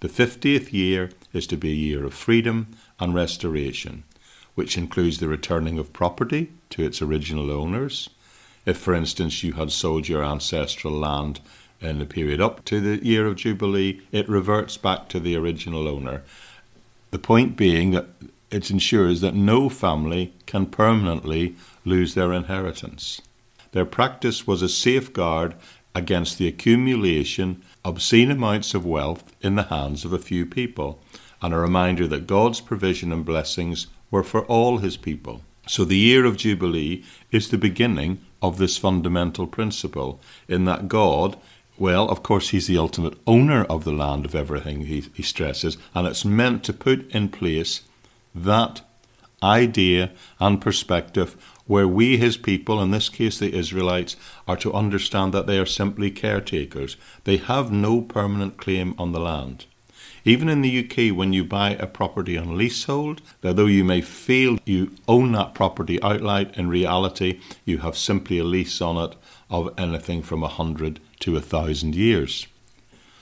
The 0.00 0.08
50th 0.08 0.72
year 0.72 1.10
is 1.32 1.48
to 1.48 1.56
be 1.56 1.72
a 1.72 1.74
year 1.74 2.04
of 2.04 2.14
freedom 2.14 2.76
and 3.00 3.12
restoration, 3.12 4.04
which 4.54 4.78
includes 4.78 5.18
the 5.18 5.26
returning 5.26 5.78
of 5.80 5.92
property 5.92 6.52
to 6.74 6.84
its 6.84 7.00
original 7.00 7.50
owners. 7.50 8.10
If, 8.66 8.78
for 8.78 8.94
instance, 8.94 9.42
you 9.42 9.52
had 9.52 9.70
sold 9.70 10.08
your 10.08 10.24
ancestral 10.24 10.92
land 10.92 11.40
in 11.80 11.98
the 11.98 12.06
period 12.06 12.40
up 12.40 12.64
to 12.66 12.80
the 12.80 13.04
year 13.04 13.26
of 13.26 13.36
Jubilee, 13.36 14.00
it 14.10 14.28
reverts 14.28 14.76
back 14.76 15.08
to 15.10 15.20
the 15.20 15.36
original 15.36 15.86
owner. 15.86 16.22
The 17.10 17.18
point 17.18 17.56
being 17.56 17.92
that 17.92 18.06
it 18.50 18.70
ensures 18.70 19.20
that 19.20 19.34
no 19.34 19.68
family 19.68 20.32
can 20.46 20.66
permanently 20.66 21.54
lose 21.84 22.14
their 22.14 22.32
inheritance. 22.32 23.20
Their 23.72 23.84
practice 23.84 24.46
was 24.46 24.62
a 24.62 24.68
safeguard 24.68 25.54
against 25.94 26.38
the 26.38 26.48
accumulation 26.48 27.62
obscene 27.84 28.30
amounts 28.30 28.74
of 28.74 28.86
wealth 28.86 29.32
in 29.40 29.54
the 29.54 29.64
hands 29.64 30.04
of 30.04 30.12
a 30.12 30.18
few 30.18 30.46
people, 30.46 31.00
and 31.40 31.52
a 31.52 31.58
reminder 31.58 32.08
that 32.08 32.26
God's 32.26 32.60
provision 32.60 33.12
and 33.12 33.24
blessings 33.24 33.86
were 34.10 34.24
for 34.24 34.44
all 34.46 34.78
his 34.78 34.96
people. 34.96 35.42
So 35.66 35.84
the 35.84 35.96
year 35.96 36.24
of 36.24 36.36
Jubilee 36.36 37.04
is 37.30 37.48
the 37.48 37.58
beginning 37.58 38.20
of 38.42 38.58
this 38.58 38.76
fundamental 38.76 39.46
principle, 39.46 40.20
in 40.48 40.64
that 40.66 40.88
God, 40.88 41.38
well, 41.78 42.08
of 42.08 42.22
course, 42.22 42.50
He's 42.50 42.66
the 42.66 42.78
ultimate 42.78 43.18
owner 43.26 43.64
of 43.64 43.84
the 43.84 43.92
land 43.92 44.24
of 44.24 44.34
everything, 44.34 44.82
he, 44.82 45.04
he 45.14 45.22
stresses, 45.22 45.78
and 45.94 46.06
it's 46.06 46.24
meant 46.24 46.62
to 46.64 46.72
put 46.72 47.10
in 47.12 47.30
place 47.30 47.82
that 48.34 48.82
idea 49.42 50.10
and 50.40 50.60
perspective 50.60 51.36
where 51.66 51.88
we, 51.88 52.16
his 52.18 52.36
people, 52.36 52.82
in 52.82 52.90
this 52.90 53.08
case 53.08 53.38
the 53.38 53.54
Israelites, 53.54 54.16
are 54.46 54.56
to 54.56 54.72
understand 54.72 55.32
that 55.32 55.46
they 55.46 55.58
are 55.58 55.66
simply 55.66 56.10
caretakers. 56.10 56.96
They 57.24 57.38
have 57.38 57.72
no 57.72 58.02
permanent 58.02 58.58
claim 58.58 58.94
on 58.98 59.12
the 59.12 59.20
land. 59.20 59.66
Even 60.26 60.48
in 60.48 60.62
the 60.62 60.84
UK, 60.84 61.14
when 61.14 61.34
you 61.34 61.44
buy 61.44 61.70
a 61.72 61.86
property 61.86 62.38
on 62.38 62.56
leasehold, 62.56 63.20
although 63.42 63.66
you 63.66 63.84
may 63.84 64.00
feel 64.00 64.58
you 64.64 64.94
own 65.06 65.32
that 65.32 65.54
property 65.54 66.02
outright, 66.02 66.56
in 66.56 66.68
reality, 66.68 67.40
you 67.66 67.78
have 67.78 67.96
simply 67.96 68.38
a 68.38 68.44
lease 68.44 68.80
on 68.80 68.96
it 68.96 69.16
of 69.50 69.72
anything 69.78 70.22
from 70.22 70.42
a 70.42 70.48
hundred 70.48 70.98
to 71.20 71.36
a 71.36 71.42
thousand 71.42 71.94
years. 71.94 72.46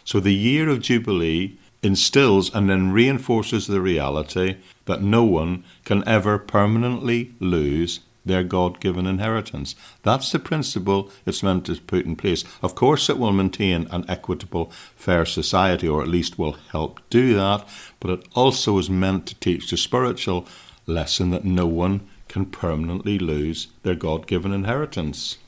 So 0.04 0.20
the 0.20 0.34
year 0.34 0.68
of 0.68 0.80
Jubilee 0.80 1.58
instills 1.82 2.54
and 2.54 2.70
then 2.70 2.92
reinforces 2.92 3.66
the 3.66 3.80
reality 3.80 4.56
that 4.84 5.02
no 5.02 5.24
one 5.24 5.64
can 5.84 6.06
ever 6.06 6.38
permanently 6.38 7.32
lose 7.40 8.00
their 8.24 8.42
God 8.42 8.80
given 8.80 9.06
inheritance. 9.06 9.74
That's 10.02 10.30
the 10.32 10.38
principle 10.38 11.10
it's 11.26 11.42
meant 11.42 11.66
to 11.66 11.80
put 11.80 12.06
in 12.06 12.16
place. 12.16 12.44
Of 12.62 12.74
course, 12.74 13.08
it 13.08 13.18
will 13.18 13.32
maintain 13.32 13.86
an 13.90 14.04
equitable, 14.08 14.70
fair 14.96 15.24
society, 15.26 15.88
or 15.88 16.02
at 16.02 16.08
least 16.08 16.38
will 16.38 16.56
help 16.70 17.00
do 17.10 17.34
that, 17.34 17.66
but 18.00 18.10
it 18.10 18.28
also 18.34 18.78
is 18.78 18.90
meant 18.90 19.26
to 19.26 19.34
teach 19.36 19.70
the 19.70 19.76
spiritual 19.76 20.46
lesson 20.86 21.30
that 21.30 21.44
no 21.44 21.66
one 21.66 22.08
can 22.28 22.46
permanently 22.46 23.18
lose 23.18 23.68
their 23.82 23.94
God 23.94 24.26
given 24.26 24.52
inheritance. 24.52 25.38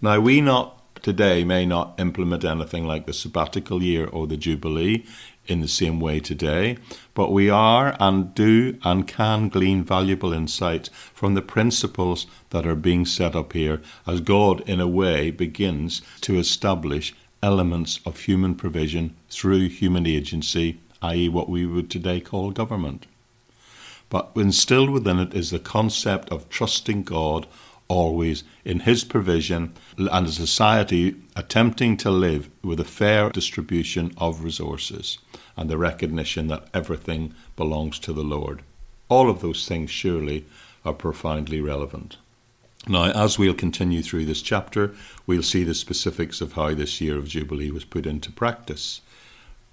Now, 0.00 0.20
we 0.20 0.40
not 0.40 0.72
today 1.02 1.44
may 1.44 1.64
not 1.66 1.94
implement 1.98 2.44
anything 2.44 2.84
like 2.86 3.06
the 3.06 3.12
sabbatical 3.12 3.82
year 3.82 4.06
or 4.08 4.26
the 4.26 4.36
Jubilee 4.36 5.04
in 5.48 5.60
the 5.60 5.68
same 5.68 6.00
way 6.00 6.20
today, 6.20 6.76
but 7.14 7.32
we 7.32 7.48
are 7.48 7.96
and 7.98 8.34
do 8.34 8.78
and 8.82 9.06
can 9.06 9.48
glean 9.48 9.84
valuable 9.84 10.32
insights 10.32 10.90
from 11.14 11.34
the 11.34 11.42
principles 11.42 12.26
that 12.50 12.66
are 12.66 12.74
being 12.74 13.04
set 13.04 13.34
up 13.34 13.52
here 13.52 13.80
as 14.06 14.20
God, 14.20 14.60
in 14.68 14.80
a 14.80 14.88
way, 14.88 15.30
begins 15.30 16.02
to 16.22 16.38
establish 16.38 17.14
elements 17.42 18.00
of 18.04 18.20
human 18.20 18.54
provision 18.54 19.14
through 19.28 19.68
human 19.68 20.06
agency, 20.06 20.78
i.e., 21.02 21.28
what 21.28 21.48
we 21.48 21.66
would 21.66 21.90
today 21.90 22.20
call 22.20 22.50
government. 22.50 23.06
But 24.08 24.30
instilled 24.36 24.90
within 24.90 25.18
it 25.18 25.34
is 25.34 25.50
the 25.50 25.58
concept 25.58 26.30
of 26.30 26.48
trusting 26.48 27.02
God 27.02 27.46
always 27.88 28.44
in 28.64 28.80
his 28.80 29.04
provision 29.04 29.72
and 29.96 30.26
a 30.26 30.32
society 30.32 31.16
attempting 31.34 31.96
to 31.96 32.10
live 32.10 32.50
with 32.62 32.80
a 32.80 32.84
fair 32.84 33.30
distribution 33.30 34.12
of 34.18 34.42
resources 34.42 35.18
and 35.56 35.70
the 35.70 35.78
recognition 35.78 36.48
that 36.48 36.66
everything 36.74 37.34
belongs 37.56 37.98
to 37.98 38.12
the 38.12 38.24
Lord. 38.24 38.62
All 39.08 39.30
of 39.30 39.40
those 39.40 39.66
things 39.66 39.90
surely 39.90 40.46
are 40.84 40.92
profoundly 40.92 41.60
relevant. 41.60 42.16
Now, 42.88 43.10
as 43.10 43.38
we'll 43.38 43.54
continue 43.54 44.02
through 44.02 44.26
this 44.26 44.42
chapter, 44.42 44.94
we'll 45.26 45.42
see 45.42 45.64
the 45.64 45.74
specifics 45.74 46.40
of 46.40 46.52
how 46.52 46.74
this 46.74 47.00
year 47.00 47.16
of 47.16 47.28
Jubilee 47.28 47.72
was 47.72 47.84
put 47.84 48.06
into 48.06 48.30
practice. 48.30 49.00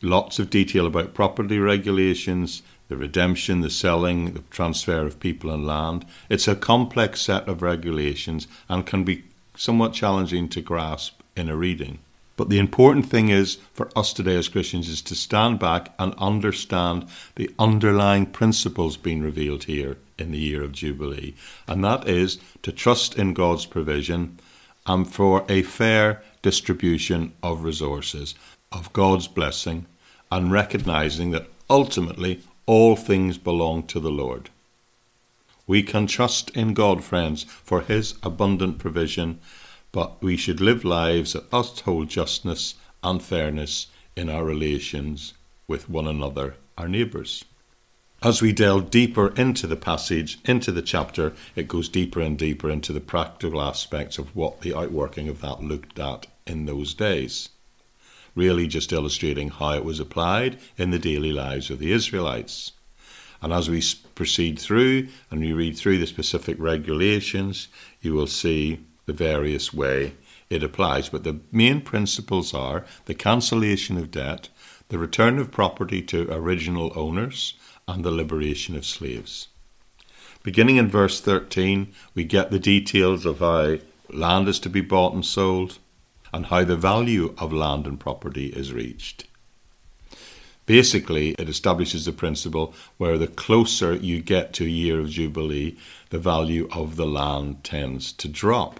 Lots 0.02 0.40
of 0.40 0.50
detail 0.50 0.88
about 0.88 1.14
property 1.14 1.60
regulations, 1.60 2.64
the 2.88 2.98
redemption, 2.98 3.62
the 3.62 3.70
selling, 3.70 4.34
the 4.34 4.44
transfer 4.50 5.06
of 5.06 5.20
people 5.20 5.50
and 5.50 5.66
land. 5.66 6.06
It's 6.30 6.48
a 6.48 6.56
complex 6.56 7.22
set 7.22 7.48
of 7.48 7.62
regulations 7.62 8.48
and 8.70 8.86
can 8.86 9.04
be 9.04 9.24
somewhat 9.56 9.94
challenging 9.94 10.50
to 10.50 10.62
grasp 10.62 11.22
in 11.36 11.50
a 11.50 11.56
reading. 11.56 12.00
But 12.36 12.50
the 12.50 12.60
important 12.60 13.10
thing 13.10 13.30
is 13.30 13.60
for 13.74 13.90
us 13.96 14.12
today 14.12 14.36
as 14.36 14.50
Christians 14.50 14.90
is 14.90 15.02
to 15.04 15.16
stand 15.16 15.60
back 15.60 15.94
and 16.00 16.16
understand 16.18 17.06
the 17.36 17.50
underlying 17.60 18.26
principles 18.26 18.98
being 18.98 19.22
revealed 19.22 19.66
here 19.66 19.98
in 20.18 20.32
the 20.32 20.40
year 20.40 20.64
of 20.64 20.72
Jubilee. 20.72 21.36
And 21.68 21.84
that 21.84 22.08
is 22.08 22.40
to 22.64 22.72
trust 22.72 23.18
in 23.18 23.34
God's 23.34 23.68
provision 23.68 24.40
and 24.86 25.12
for 25.12 25.46
a 25.48 25.62
fair 25.62 26.24
distribution 26.42 27.34
of 27.44 27.64
resources, 27.64 28.36
of 28.72 28.92
God's 28.94 29.28
blessing, 29.28 29.86
and 30.32 30.52
recognizing 30.52 31.32
that 31.32 31.48
ultimately 31.70 32.42
all 32.66 32.96
things 32.96 33.38
belong 33.38 33.84
to 33.84 34.00
the 34.00 34.12
Lord. 34.12 34.50
We 35.66 35.84
can 35.84 36.08
trust 36.08 36.50
in 36.52 36.74
God, 36.74 37.04
friends, 37.04 37.44
for 37.44 37.82
His 37.82 38.16
abundant 38.24 38.80
provision, 38.80 39.40
but 39.92 40.22
we 40.22 40.36
should 40.38 40.60
live 40.60 40.84
lives 40.84 41.34
that 41.34 41.46
uphold 41.52 42.10
justness 42.10 42.76
and 43.04 43.22
fairness 43.22 43.88
in 44.16 44.30
our 44.30 44.44
relations 44.44 45.34
with 45.68 45.90
one 45.90 46.08
another, 46.08 46.56
our 46.78 46.88
neighbours. 46.88 47.46
As 48.22 48.42
we 48.42 48.54
delve 48.54 48.90
deeper 48.90 49.34
into 49.36 49.68
the 49.68 49.76
passage, 49.76 50.40
into 50.46 50.72
the 50.72 50.82
chapter, 50.82 51.34
it 51.56 51.68
goes 51.68 51.90
deeper 51.90 52.22
and 52.22 52.38
deeper 52.38 52.70
into 52.70 52.94
the 52.94 53.02
practical 53.02 53.62
aspects 53.62 54.18
of 54.18 54.36
what 54.36 54.62
the 54.62 54.74
outworking 54.74 55.28
of 55.28 55.42
that 55.42 55.62
looked 55.62 56.00
at 56.00 56.28
in 56.48 56.66
those 56.66 56.94
days 56.94 57.50
really 58.36 58.68
just 58.68 58.92
illustrating 58.92 59.50
how 59.50 59.74
it 59.74 59.86
was 59.86 60.00
applied 60.00 60.58
in 60.78 60.92
the 60.92 61.00
daily 61.00 61.32
lives 61.32 61.70
of 61.70 61.80
the 61.80 61.92
Israelites. 61.92 62.72
And 63.42 63.52
as 63.52 63.70
we 63.70 63.84
proceed 64.16 64.58
through 64.58 65.10
and 65.30 65.42
we 65.42 65.52
read 65.52 65.78
through 65.78 65.98
the 65.98 66.08
specific 66.08 66.56
regulations, 66.60 67.68
you 68.02 68.14
will 68.14 68.28
see 68.28 68.80
the 69.06 69.14
various 69.14 69.74
way 69.74 70.16
it 70.50 70.64
applies. 70.64 71.10
But 71.10 71.24
the 71.24 71.42
main 71.52 71.82
principles 71.82 72.54
are 72.54 72.86
the 73.06 73.14
cancellation 73.14 73.98
of 73.98 74.12
debt, 74.12 74.50
the 74.90 74.98
return 74.98 75.40
of 75.40 75.52
property 75.52 76.02
to 76.04 76.32
original 76.32 76.94
owners, 76.96 77.56
and 77.88 78.04
the 78.04 78.12
liberation 78.12 78.78
of 78.78 78.86
slaves. 78.86 79.50
Beginning 80.42 80.78
in 80.78 80.90
verse 80.90 81.20
13, 81.20 81.94
we 82.16 82.24
get 82.24 82.52
the 82.52 82.60
details 82.60 83.26
of 83.26 83.40
how 83.40 83.78
land 84.10 84.48
is 84.48 84.60
to 84.60 84.70
be 84.70 84.82
bought 84.82 85.14
and 85.14 85.26
sold, 85.26 85.80
and 86.34 86.48
how 86.48 86.64
the 86.64 86.76
value 86.76 87.34
of 87.38 87.54
land 87.54 87.86
and 87.86 88.00
property 88.00 88.48
is 88.48 88.74
reached. 88.74 89.26
Basically, 90.66 91.32
it 91.38 91.50
establishes 91.50 92.06
the 92.06 92.14
principle 92.14 92.74
where 92.98 93.18
the 93.18 93.28
closer 93.28 93.96
you 93.96 94.22
get 94.22 94.54
to 94.54 94.66
a 94.66 94.70
year 94.70 95.00
of 95.00 95.10
Jubilee, 95.10 95.78
the 96.10 96.20
value 96.20 96.70
of 96.72 96.96
the 96.96 97.06
land 97.06 97.64
tends 97.64 98.14
to 98.14 98.30
drop. 98.30 98.80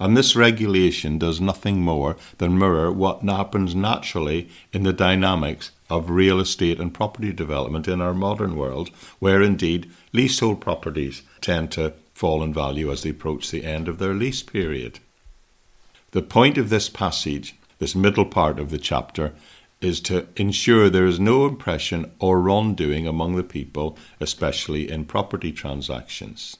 And 0.00 0.16
this 0.16 0.34
regulation 0.34 1.18
does 1.18 1.40
nothing 1.40 1.80
more 1.80 2.16
than 2.38 2.58
mirror 2.58 2.90
what 2.90 3.22
happens 3.22 3.74
naturally 3.74 4.48
in 4.72 4.82
the 4.82 4.92
dynamics 4.92 5.70
of 5.90 6.10
real 6.10 6.40
estate 6.40 6.80
and 6.80 6.92
property 6.92 7.32
development 7.32 7.86
in 7.86 8.00
our 8.00 8.14
modern 8.14 8.56
world, 8.56 8.88
where 9.18 9.42
indeed 9.42 9.90
leasehold 10.12 10.60
properties 10.60 11.22
tend 11.40 11.70
to 11.72 11.92
fall 12.12 12.42
in 12.42 12.54
value 12.54 12.90
as 12.90 13.02
they 13.02 13.10
approach 13.10 13.50
the 13.50 13.64
end 13.64 13.86
of 13.86 13.98
their 13.98 14.14
lease 14.14 14.42
period. 14.42 14.98
The 16.14 16.22
point 16.22 16.58
of 16.58 16.70
this 16.70 16.88
passage, 16.88 17.56
this 17.80 17.96
middle 17.96 18.24
part 18.24 18.60
of 18.60 18.70
the 18.70 18.78
chapter, 18.78 19.32
is 19.80 20.00
to 20.02 20.28
ensure 20.36 20.88
there 20.88 21.06
is 21.06 21.18
no 21.18 21.44
impression 21.44 22.12
or 22.20 22.40
wrongdoing 22.40 23.04
among 23.04 23.34
the 23.34 23.42
people, 23.42 23.98
especially 24.20 24.88
in 24.88 25.06
property 25.06 25.50
transactions. 25.50 26.56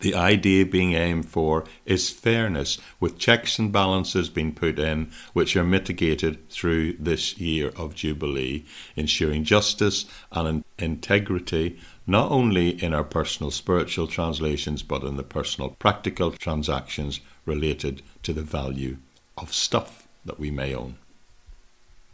The 0.00 0.14
idea 0.14 0.66
being 0.66 0.92
aimed 0.92 1.26
for 1.26 1.64
is 1.86 2.10
fairness, 2.10 2.76
with 3.00 3.18
checks 3.18 3.58
and 3.58 3.72
balances 3.72 4.28
being 4.28 4.52
put 4.52 4.78
in, 4.78 5.10
which 5.32 5.56
are 5.56 5.64
mitigated 5.64 6.50
through 6.50 6.98
this 6.98 7.38
year 7.38 7.72
of 7.76 7.94
Jubilee, 7.94 8.66
ensuring 8.94 9.44
justice 9.44 10.04
and 10.30 10.64
integrity 10.78 11.80
not 12.06 12.30
only 12.30 12.70
in 12.82 12.92
our 12.92 13.04
personal 13.04 13.50
spiritual 13.50 14.06
translations, 14.06 14.82
but 14.82 15.02
in 15.02 15.16
the 15.16 15.22
personal 15.22 15.70
practical 15.70 16.30
transactions 16.32 17.20
related 17.44 18.02
to 18.22 18.32
the 18.32 18.42
value 18.42 18.96
of 19.36 19.52
stuff 19.52 20.06
that 20.24 20.38
we 20.38 20.50
may 20.50 20.74
own. 20.74 20.96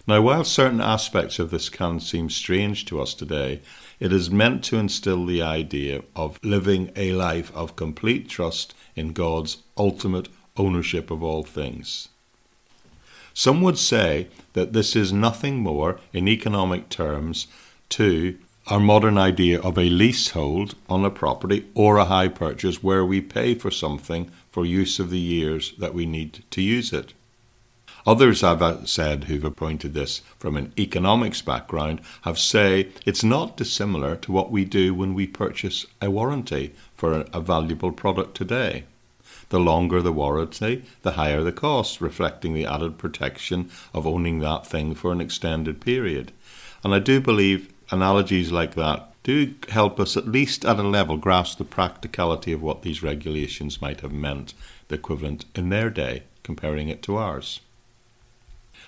Now, 0.07 0.23
while 0.23 0.45
certain 0.45 0.81
aspects 0.81 1.39
of 1.39 1.51
this 1.51 1.69
can 1.69 2.01
seem 2.01 2.31
strange 2.31 2.87
to 2.87 2.99
us 2.99 3.13
today, 3.13 3.61
it 4.01 4.11
is 4.11 4.31
meant 4.31 4.65
to 4.65 4.79
instill 4.79 5.27
the 5.27 5.43
idea 5.43 6.03
of 6.17 6.39
living 6.43 6.91
a 6.97 7.13
life 7.13 7.55
of 7.55 7.77
complete 7.77 8.27
trust 8.27 8.75
in 8.97 9.13
God's 9.13 9.59
ultimate 9.77 10.29
ownership 10.57 11.11
of 11.11 11.23
all 11.23 11.43
things. 11.43 12.09
Some 13.35 13.61
would 13.61 13.77
say 13.77 14.29
that 14.55 14.73
this 14.73 14.97
is 14.97 15.13
nothing 15.13 15.59
more, 15.59 16.01
in 16.15 16.27
economic 16.27 16.89
terms, 16.89 17.47
to 17.91 18.39
our 18.67 18.81
modern 18.81 19.19
idea 19.19 19.61
of 19.61 19.79
a 19.79 19.91
leasehold 19.91 20.75
on 20.89 21.05
a 21.05 21.11
property 21.11 21.67
or 21.75 21.99
a 21.99 22.07
hire 22.07 22.31
purchase 22.31 22.83
where 22.83 23.05
we 23.05 23.21
pay 23.21 23.55
for 23.55 23.71
something 23.71 24.31
for 24.59 24.67
use 24.67 24.99
of 24.99 25.11
the 25.11 25.21
years 25.21 25.73
that 25.79 25.95
we 25.95 26.05
need 26.05 26.43
to 26.51 26.61
use 26.61 26.93
it. 26.93 27.15
Others 28.05 28.43
I've 28.43 28.61
uh, 28.61 28.85
said 28.87 29.25
who've 29.25 29.45
appointed 29.45 29.95
this 29.95 30.21
from 30.37 30.57
an 30.57 30.73
economics 30.77 31.41
background 31.43 32.01
have 32.23 32.41
say 32.41 32.89
it's 33.07 33.23
not 33.23 33.57
dissimilar 33.57 34.17
to 34.17 34.33
what 34.33 34.51
we 34.51 34.65
do 34.65 34.93
when 34.93 35.15
we 35.15 35.29
purchase 35.29 35.87
a 36.03 36.11
warranty 36.11 36.75
for 36.97 37.25
a 37.33 37.41
valuable 37.41 37.93
product 37.93 38.37
today. 38.37 38.83
The 39.51 39.61
longer 39.61 40.03
the 40.03 40.11
warranty, 40.11 40.83
the 41.03 41.13
higher 41.13 41.45
the 41.45 41.53
cost, 41.53 42.01
reflecting 42.01 42.53
the 42.53 42.67
added 42.67 42.99
protection 42.99 43.71
of 43.95 44.09
owning 44.09 44.41
that 44.41 44.67
thing 44.67 44.97
for 44.97 45.13
an 45.13 45.21
extended 45.21 45.81
period. 45.81 46.33
And 46.83 46.93
I 46.93 46.99
do 46.99 47.21
believe 47.21 47.73
analogies 47.93 48.51
like 48.51 48.75
that 48.75 49.09
do 49.29 49.55
help 49.69 50.01
us, 50.01 50.17
at 50.17 50.27
least 50.27 50.65
at 50.65 50.79
a 50.79 50.83
level, 50.83 51.19
grasp 51.19 51.59
the 51.59 51.65
practicality 51.65 52.51
of 52.51 52.63
what 52.63 52.81
these 52.81 53.03
regulations 53.03 53.79
might 53.79 54.01
have 54.01 54.11
meant, 54.11 54.55
the 54.89 54.95
equivalent 54.95 55.45
in 55.55 55.69
their 55.69 55.91
day, 55.91 56.23
comparing 56.43 56.89
it 56.89 57.03
to 57.03 57.19
ours. 57.19 57.61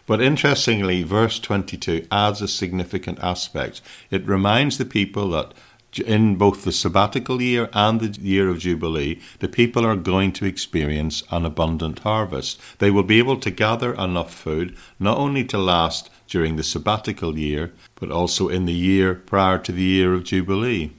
But 0.06 0.22
interestingly, 0.22 1.02
verse 1.02 1.38
22 1.40 2.06
adds 2.10 2.40
a 2.40 2.48
significant 2.48 3.18
aspect. 3.18 3.82
It 4.10 4.26
reminds 4.26 4.78
the 4.78 4.86
people 4.86 5.28
that 5.32 5.52
in 5.98 6.36
both 6.36 6.64
the 6.64 6.72
sabbatical 6.72 7.42
year 7.42 7.68
and 7.74 8.00
the 8.00 8.18
year 8.18 8.48
of 8.48 8.60
Jubilee, 8.60 9.20
the 9.40 9.48
people 9.48 9.84
are 9.84 9.96
going 9.96 10.32
to 10.32 10.46
experience 10.46 11.22
an 11.30 11.44
abundant 11.44 11.98
harvest. 11.98 12.58
They 12.78 12.90
will 12.90 13.02
be 13.02 13.18
able 13.18 13.36
to 13.40 13.50
gather 13.50 13.92
enough 13.92 14.32
food 14.32 14.74
not 14.98 15.18
only 15.18 15.44
to 15.44 15.58
last 15.58 16.08
during 16.30 16.56
the 16.56 16.62
sabbatical 16.62 17.38
year, 17.38 17.72
but 17.96 18.10
also 18.10 18.48
in 18.48 18.64
the 18.64 18.72
year 18.72 19.14
prior 19.14 19.58
to 19.58 19.72
the 19.72 19.82
year 19.82 20.14
of 20.14 20.24
Jubilee. 20.24 20.92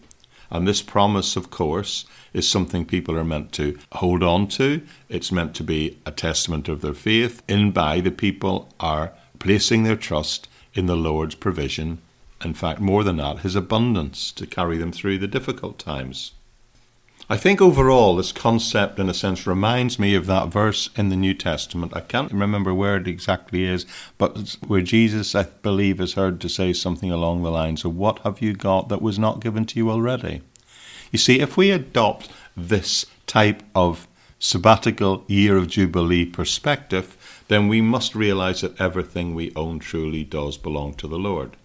And 0.51 0.67
this 0.67 0.81
promise, 0.81 1.35
of 1.35 1.49
course, 1.49 2.05
is 2.33 2.47
something 2.47 2.85
people 2.85 3.17
are 3.17 3.23
meant 3.23 3.53
to 3.53 3.79
hold 3.93 4.21
on 4.21 4.47
to. 4.49 4.81
It's 5.09 5.31
meant 5.31 5.55
to 5.55 5.63
be 5.63 5.97
a 6.05 6.11
testament 6.11 6.67
of 6.67 6.81
their 6.81 6.93
faith, 6.93 7.41
in 7.47 7.71
by 7.71 8.01
the 8.01 8.11
people 8.11 8.69
are 8.79 9.13
placing 9.39 9.83
their 9.83 9.95
trust 9.95 10.47
in 10.73 10.85
the 10.85 10.95
Lord's 10.97 11.35
provision. 11.35 11.99
In 12.43 12.53
fact, 12.53 12.81
more 12.81 13.03
than 13.03 13.17
that, 13.17 13.39
his 13.39 13.55
abundance 13.55 14.31
to 14.33 14.45
carry 14.45 14.77
them 14.77 14.91
through 14.91 15.19
the 15.19 15.27
difficult 15.27 15.79
times. 15.79 16.33
I 17.31 17.37
think 17.37 17.61
overall, 17.61 18.17
this 18.17 18.33
concept, 18.33 18.99
in 18.99 19.07
a 19.09 19.13
sense, 19.13 19.47
reminds 19.47 19.97
me 19.97 20.15
of 20.15 20.25
that 20.25 20.49
verse 20.49 20.89
in 20.97 21.07
the 21.07 21.15
New 21.15 21.33
Testament. 21.33 21.95
I 21.95 22.01
can't 22.01 22.29
remember 22.33 22.73
where 22.73 22.97
it 22.97 23.07
exactly 23.07 23.63
is, 23.63 23.85
but 24.17 24.57
where 24.67 24.81
Jesus, 24.81 25.33
I 25.33 25.43
believe, 25.43 26.01
is 26.01 26.15
heard 26.15 26.41
to 26.41 26.49
say 26.49 26.73
something 26.73 27.09
along 27.09 27.41
the 27.41 27.49
lines 27.49 27.85
of, 27.85 27.95
What 27.95 28.19
have 28.23 28.41
you 28.41 28.53
got 28.53 28.89
that 28.89 29.01
was 29.01 29.17
not 29.17 29.39
given 29.39 29.63
to 29.67 29.79
you 29.79 29.89
already? 29.89 30.41
You 31.13 31.19
see, 31.19 31.39
if 31.39 31.55
we 31.55 31.71
adopt 31.71 32.27
this 32.57 33.05
type 33.27 33.63
of 33.73 34.09
sabbatical 34.37 35.23
year 35.27 35.55
of 35.55 35.69
Jubilee 35.69 36.25
perspective, 36.25 37.45
then 37.47 37.69
we 37.69 37.79
must 37.79 38.13
realize 38.13 38.59
that 38.59 38.77
everything 38.77 39.33
we 39.33 39.53
own 39.55 39.79
truly 39.79 40.25
does 40.25 40.57
belong 40.57 40.95
to 40.95 41.07
the 41.07 41.17
Lord. 41.17 41.55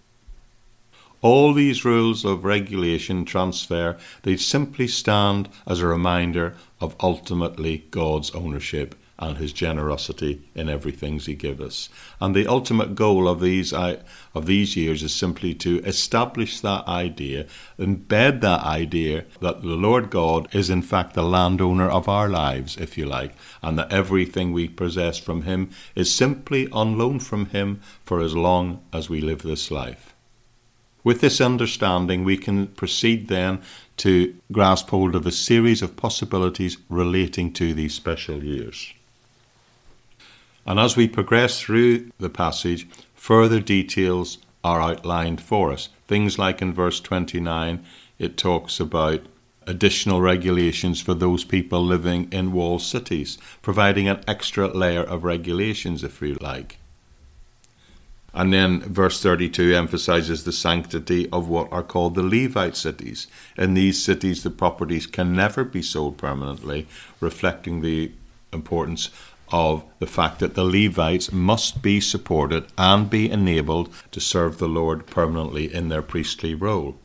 All 1.21 1.53
these 1.53 1.83
rules 1.83 2.23
of 2.23 2.43
regulation 2.43 3.25
transfer, 3.25 3.97
they 4.21 4.37
simply 4.37 4.87
stand 4.87 5.49
as 5.65 5.79
a 5.79 5.87
reminder 5.87 6.55
of 6.79 6.95
ultimately 6.99 7.85
God's 7.89 8.31
ownership 8.31 8.93
and 9.19 9.37
his 9.37 9.51
generosity 9.51 10.43
in 10.53 10.69
everything 10.69 11.17
he 11.17 11.33
gives 11.33 11.59
us. 11.59 11.89
And 12.21 12.35
the 12.35 12.45
ultimate 12.45 12.93
goal 12.93 13.27
of 13.27 13.41
these 13.41 13.73
of 13.73 14.45
these 14.45 14.75
years 14.75 15.01
is 15.01 15.13
simply 15.13 15.55
to 15.55 15.79
establish 15.83 16.59
that 16.61 16.87
idea, 16.87 17.47
embed 17.79 18.41
that 18.41 18.61
idea 18.61 19.25
that 19.41 19.61
the 19.61 19.69
Lord 19.69 20.11
God 20.11 20.53
is 20.53 20.69
in 20.69 20.83
fact 20.83 21.15
the 21.15 21.23
landowner 21.23 21.89
of 21.89 22.07
our 22.07 22.29
lives, 22.29 22.77
if 22.77 22.95
you 22.97 23.07
like, 23.07 23.33
and 23.63 23.79
that 23.79 23.91
everything 23.91 24.51
we 24.51 24.67
possess 24.67 25.17
from 25.17 25.43
him 25.43 25.71
is 25.95 26.13
simply 26.13 26.69
on 26.69 26.97
loan 26.97 27.19
from 27.19 27.47
him 27.47 27.81
for 28.03 28.19
as 28.21 28.35
long 28.35 28.83
as 28.93 29.09
we 29.09 29.19
live 29.19 29.41
this 29.41 29.71
life. 29.71 30.13
With 31.07 31.21
this 31.21 31.39
understanding, 31.39 32.25
we 32.25 32.35
can 32.35 32.67
proceed 32.67 33.29
then 33.29 33.61
to 33.95 34.35
grasp 34.51 34.89
hold 34.89 35.15
of 35.15 35.25
a 35.25 35.31
series 35.31 35.81
of 35.81 35.95
possibilities 35.95 36.75
relating 36.89 37.53
to 37.53 37.73
these 37.73 37.93
special 37.93 38.43
years. 38.43 38.93
And 40.65 40.77
as 40.77 40.97
we 40.97 41.07
progress 41.07 41.61
through 41.61 42.11
the 42.19 42.29
passage, 42.29 42.89
further 43.15 43.61
details 43.61 44.39
are 44.65 44.81
outlined 44.81 45.39
for 45.39 45.71
us. 45.71 45.87
Things 46.09 46.37
like 46.37 46.61
in 46.61 46.73
verse 46.73 46.99
29, 46.99 47.85
it 48.19 48.35
talks 48.35 48.77
about 48.81 49.21
additional 49.65 50.19
regulations 50.19 50.99
for 50.99 51.13
those 51.13 51.45
people 51.45 51.85
living 51.85 52.27
in 52.33 52.51
walled 52.51 52.81
cities, 52.81 53.37
providing 53.61 54.09
an 54.09 54.25
extra 54.27 54.67
layer 54.67 55.03
of 55.03 55.23
regulations, 55.23 56.03
if 56.03 56.21
you 56.21 56.33
like. 56.41 56.79
And 58.37 58.53
then 58.53 58.81
verse 58.81 59.19
32 59.19 59.73
emphasizes 59.73 60.43
the 60.43 60.51
sanctity 60.51 61.27
of 61.33 61.49
what 61.49 61.71
are 61.71 61.81
called 61.81 62.13
the 62.13 62.21
Levite 62.21 62.77
cities. 62.77 63.25
In 63.57 63.73
these 63.73 64.03
cities, 64.03 64.43
the 64.43 64.51
properties 64.51 65.07
can 65.07 65.33
never 65.33 65.63
be 65.63 65.81
sold 65.81 66.19
permanently, 66.19 66.87
reflecting 67.19 67.81
the 67.81 68.11
importance 68.53 69.09
of 69.51 69.83
the 69.97 70.05
fact 70.05 70.37
that 70.37 70.53
the 70.53 70.63
Levites 70.63 71.31
must 71.31 71.81
be 71.81 71.99
supported 71.99 72.67
and 72.77 73.09
be 73.09 73.27
enabled 73.27 73.91
to 74.11 74.19
serve 74.19 74.59
the 74.59 74.67
Lord 74.67 75.07
permanently 75.07 75.73
in 75.73 75.89
their 75.89 76.03
priestly 76.03 76.53
role. 76.53 76.95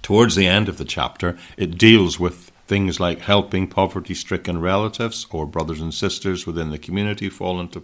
Towards 0.00 0.36
the 0.36 0.46
end 0.46 0.68
of 0.68 0.78
the 0.78 0.84
chapter, 0.84 1.36
it 1.56 1.76
deals 1.76 2.20
with 2.20 2.52
things 2.68 3.00
like 3.00 3.22
helping 3.22 3.66
poverty 3.66 4.14
stricken 4.14 4.60
relatives 4.60 5.26
or 5.32 5.44
brothers 5.44 5.80
and 5.80 5.92
sisters 5.92 6.46
within 6.46 6.70
the 6.70 6.78
community 6.78 7.28
fall 7.28 7.58
into 7.58 7.82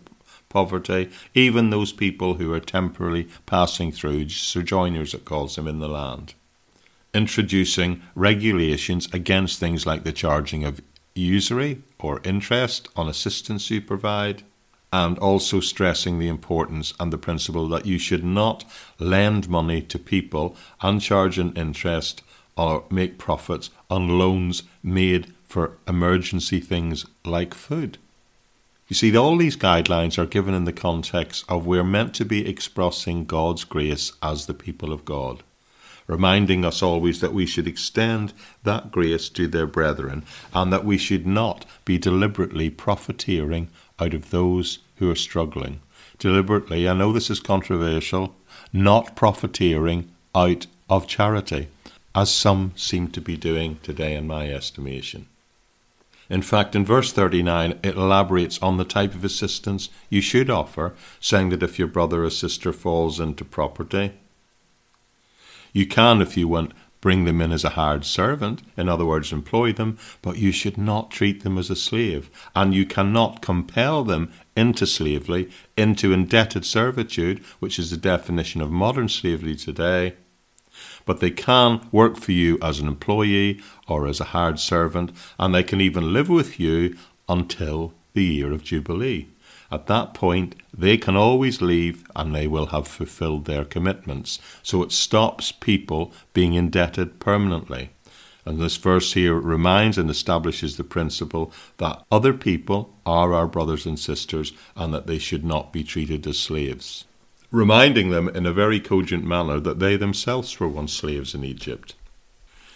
poverty, 0.49 1.11
even 1.35 1.71
those 1.71 1.93
people 1.93 2.35
who 2.35 2.53
are 2.53 2.61
temporarily 2.61 3.29
passing 3.47 3.93
through, 3.93 4.29
sojourners, 4.29 5.15
it 5.15 5.25
calls 5.25 5.57
them, 5.57 5.67
in 5.67 5.81
the 5.81 5.89
land. 5.89 6.35
Introducing 7.15 8.03
regulations 8.15 9.09
against 9.13 9.59
things 9.59 9.87
like 9.87 10.05
the 10.05 10.13
charging 10.13 10.65
of 10.65 10.81
usury 11.15 11.83
or 11.99 12.21
interest 12.25 12.89
on 12.95 13.09
assistance 13.09 13.71
you 13.71 13.81
provide, 13.81 14.43
and 14.93 15.19
also 15.19 15.61
stressing 15.61 16.19
the 16.19 16.29
importance 16.29 16.95
and 17.01 17.13
the 17.13 17.19
principle 17.19 17.69
that 17.69 17.87
you 17.87 17.99
should 17.99 18.25
not 18.25 18.65
lend 18.99 19.49
money 19.49 19.83
to 19.83 19.99
people 19.99 20.57
and 20.81 21.01
charge 21.01 21.39
an 21.39 21.53
interest 21.55 22.23
or 22.57 22.85
make 22.91 23.19
profits 23.19 23.71
on 23.91 24.19
loans 24.19 24.63
made 24.83 25.35
for 25.45 25.77
emergency 25.87 26.61
things 26.61 27.05
like 27.25 27.53
food. 27.53 27.99
You 28.89 28.95
see, 28.95 29.17
all 29.17 29.37
these 29.37 29.57
guidelines 29.57 30.17
are 30.17 30.27
given 30.27 30.55
in 30.55 30.65
the 30.65 30.73
context 30.73 31.45
of 31.49 31.67
we're 31.67 31.83
meant 31.83 32.15
to 32.15 32.25
be 32.25 32.49
expressing 32.49 33.25
God's 33.25 33.65
grace 33.65 34.13
as 34.23 34.47
the 34.47 34.55
people 34.55 34.93
of 34.93 35.05
God, 35.05 35.43
reminding 36.07 36.65
us 36.65 36.85
always 36.85 37.21
that 37.21 37.35
we 37.35 37.47
should 37.47 37.67
extend 37.67 38.33
that 38.63 38.93
grace 38.93 39.29
to 39.31 39.49
their 39.49 39.67
brethren 39.67 40.23
and 40.55 40.73
that 40.73 40.85
we 40.85 40.99
should 40.99 41.27
not 41.27 41.65
be 41.85 41.99
deliberately 41.99 42.71
profiteering 42.71 43.71
out 43.99 44.15
of 44.15 44.31
those 44.31 44.79
who 44.97 45.11
are 45.11 45.17
struggling. 45.17 45.81
Deliberately, 46.21 46.89
I 46.89 46.95
know 46.95 47.13
this 47.13 47.29
is 47.29 47.41
controversial, 47.41 48.37
not 48.73 49.17
profiteering 49.17 50.13
out 50.33 50.69
of 50.89 51.09
charity, 51.09 51.67
as 52.15 52.31
some 52.31 52.73
seem 52.77 53.09
to 53.09 53.21
be 53.21 53.37
doing 53.37 53.81
today, 53.83 54.15
in 54.15 54.29
my 54.29 54.49
estimation. 54.49 55.27
In 56.29 56.43
fact, 56.43 56.75
in 56.75 56.85
verse 56.85 57.13
39, 57.13 57.79
it 57.83 57.95
elaborates 57.95 58.61
on 58.61 58.77
the 58.77 58.85
type 58.85 59.15
of 59.15 59.25
assistance 59.25 59.89
you 60.11 60.21
should 60.21 60.51
offer, 60.51 60.95
saying 61.21 61.51
that 61.51 61.63
if 61.63 61.79
your 61.79 61.89
brother 61.89 62.25
or 62.25 62.31
sister 62.31 62.73
falls 62.73 63.21
into 63.21 63.45
property, 63.45 64.13
you 65.73 65.87
can, 65.87 66.21
if 66.21 66.37
you 66.37 66.49
want, 66.49 66.73
bring 67.01 67.25
them 67.25 67.41
in 67.41 67.53
as 67.53 67.63
a 67.63 67.71
hired 67.71 68.05
servant, 68.05 68.63
in 68.77 68.89
other 68.89 69.05
words, 69.05 69.33
employ 69.33 69.73
them, 69.73 69.99
but 70.23 70.39
you 70.39 70.51
should 70.51 70.77
not 70.77 71.11
treat 71.11 71.45
them 71.45 71.59
as 71.59 71.71
a 71.71 71.77
slave, 71.77 72.31
and 72.55 72.75
you 72.75 72.85
cannot 72.85 73.43
compel 73.43 74.03
them 74.03 74.33
into 74.57 74.87
slavery, 74.87 75.49
into 75.77 76.13
indebted 76.13 76.65
servitude, 76.65 77.39
which 77.61 77.79
is 77.79 77.91
the 77.91 77.97
definition 77.97 78.61
of 78.61 78.71
modern 78.73 79.09
slavery 79.09 79.55
today 79.55 80.15
but 81.07 81.21
they 81.21 81.31
can 81.31 81.81
work 81.91 82.19
for 82.19 82.33
you 82.33 82.59
as 82.61 82.79
an 82.79 82.89
employee 82.89 83.63
or 83.89 84.07
as 84.07 84.21
a 84.21 84.25
hired 84.25 84.61
servant, 84.61 85.11
and 85.39 85.55
they 85.55 85.63
can 85.63 85.81
even 85.81 86.13
live 86.13 86.29
with 86.29 86.61
you 86.61 86.95
until 87.29 87.95
the 88.13 88.25
year 88.25 88.53
of 88.53 88.63
Jubilee. 88.63 89.29
At 89.71 89.87
that 89.87 90.15
point, 90.15 90.55
they 90.77 90.97
can 90.97 91.17
always 91.17 91.61
leave 91.61 92.05
and 92.15 92.35
they 92.35 92.47
will 92.47 92.67
have 92.67 92.87
fulfilled 92.87 93.47
their 93.47 93.65
commitments. 93.65 94.39
So 94.63 94.83
it 94.83 94.93
stops 94.93 95.51
people 95.51 96.13
being 96.33 96.55
indebted 96.55 97.19
permanently. 97.19 97.91
And 98.45 98.61
this 98.61 98.77
verse 98.77 99.15
here 99.15 99.35
reminds 99.35 99.99
and 99.99 100.09
establishes 100.09 100.77
the 100.77 100.85
principle 100.85 101.53
that 101.79 102.05
other 102.13 102.33
people 102.33 102.95
are 103.05 103.35
our 103.35 103.49
brothers 103.49 103.87
and 103.87 103.99
sisters 103.99 104.53
and 104.77 104.95
that 104.95 105.09
they 105.09 105.19
should 105.19 105.45
not 105.45 105.73
be 105.73 105.83
treated 105.83 106.27
as 106.29 106.39
slaves. 106.39 107.07
Reminding 107.57 108.11
them 108.11 108.29
in 108.29 108.45
a 108.45 108.53
very 108.53 108.79
cogent 108.79 109.25
manner 109.25 109.59
that 109.61 109.79
they 109.79 109.97
themselves 109.97 110.61
were 110.61 110.69
once 110.69 110.93
slaves 110.93 111.35
in 111.35 111.43
Egypt. 111.43 111.95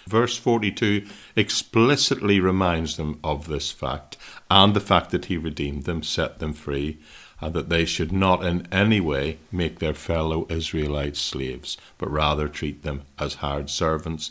Verse 0.06 0.38
42 0.38 1.04
explicitly 1.36 2.40
reminds 2.40 2.96
them 2.96 3.20
of 3.22 3.46
this 3.46 3.70
fact 3.70 4.16
and 4.50 4.72
the 4.72 4.80
fact 4.80 5.10
that 5.10 5.26
he 5.26 5.36
redeemed 5.36 5.82
them, 5.82 6.02
set 6.02 6.38
them 6.38 6.54
free, 6.54 6.96
and 7.42 7.52
that 7.52 7.68
they 7.68 7.84
should 7.84 8.10
not 8.10 8.42
in 8.42 8.66
any 8.72 9.00
way 9.00 9.36
make 9.52 9.80
their 9.80 9.92
fellow 9.92 10.46
Israelites 10.48 11.20
slaves, 11.20 11.76
but 11.98 12.10
rather 12.10 12.48
treat 12.48 12.82
them 12.82 13.02
as 13.18 13.34
hired 13.34 13.68
servants. 13.68 14.30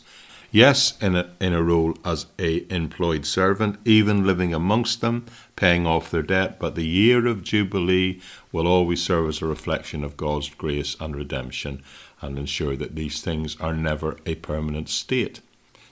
Yes, 0.52 1.00
in 1.00 1.14
a, 1.14 1.30
in 1.40 1.52
a 1.52 1.62
role 1.62 1.96
as 2.04 2.26
a 2.36 2.66
employed 2.74 3.24
servant, 3.24 3.78
even 3.84 4.26
living 4.26 4.52
amongst 4.52 5.00
them, 5.00 5.26
paying 5.54 5.86
off 5.86 6.10
their 6.10 6.22
debt, 6.22 6.58
but 6.58 6.74
the 6.74 6.86
year 6.86 7.28
of 7.28 7.44
Jubilee 7.44 8.20
will 8.50 8.66
always 8.66 9.00
serve 9.00 9.28
as 9.28 9.40
a 9.40 9.46
reflection 9.46 10.02
of 10.02 10.16
God's 10.16 10.48
grace 10.50 10.96
and 10.98 11.14
redemption 11.14 11.84
and 12.20 12.36
ensure 12.36 12.74
that 12.76 12.96
these 12.96 13.20
things 13.20 13.56
are 13.60 13.74
never 13.74 14.16
a 14.26 14.34
permanent 14.36 14.88
state. 14.88 15.40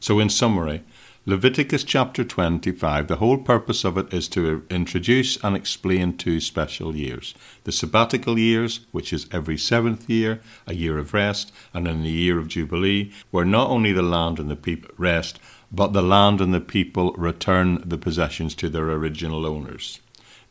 So, 0.01 0.19
in 0.19 0.29
summary, 0.29 0.83
Leviticus 1.29 1.85
chapter 1.85 2.25
25, 2.25 3.07
the 3.07 3.17
whole 3.17 3.37
purpose 3.37 3.85
of 3.85 3.99
it 3.99 4.15
is 4.15 4.29
to 4.29 4.65
introduce 4.71 5.37
and 5.45 5.55
explain 5.55 6.17
two 6.17 6.41
special 6.41 6.97
years 6.97 7.35
the 7.65 7.71
sabbatical 7.71 8.39
years, 8.39 8.87
which 8.93 9.13
is 9.13 9.27
every 9.31 9.59
seventh 9.59 10.09
year, 10.09 10.41
a 10.67 10.75
year 10.75 10.99
of 10.99 11.13
rest, 11.13 11.53
and 11.75 11.87
in 11.87 12.03
the 12.03 12.09
year 12.09 12.39
of 12.39 12.49
Jubilee, 12.49 13.13
where 13.31 13.45
not 13.45 13.69
only 13.69 13.93
the 13.93 14.01
land 14.01 14.39
and 14.39 14.51
the 14.51 14.57
people 14.57 14.89
rest, 14.97 15.39
but 15.71 15.93
the 15.93 16.01
land 16.01 16.41
and 16.41 16.55
the 16.55 16.63
people 16.63 17.13
return 17.13 17.83
the 17.87 17.99
possessions 17.99 18.55
to 18.55 18.71
their 18.71 18.89
original 18.89 19.45
owners. 19.45 20.01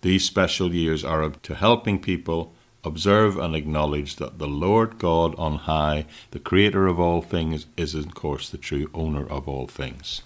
These 0.02 0.26
special 0.26 0.76
years 0.76 1.04
are 1.04 1.28
to 1.28 1.56
helping 1.56 2.00
people 2.00 2.54
observe 2.84 3.36
and 3.40 3.56
acknowledge 3.56 4.18
that 4.18 4.38
the 4.38 4.48
Lord 4.48 5.00
God 5.00 5.34
on 5.40 5.56
high, 5.56 6.06
the 6.30 6.40
creator 6.40 6.86
of 6.86 7.00
all 7.00 7.24
things, 7.24 7.66
is 7.78 7.96
of 7.96 8.14
course 8.14 8.48
the 8.48 8.60
true 8.60 8.92
owner 8.94 9.28
of 9.28 9.48
all 9.48 9.66
things. 9.66 10.22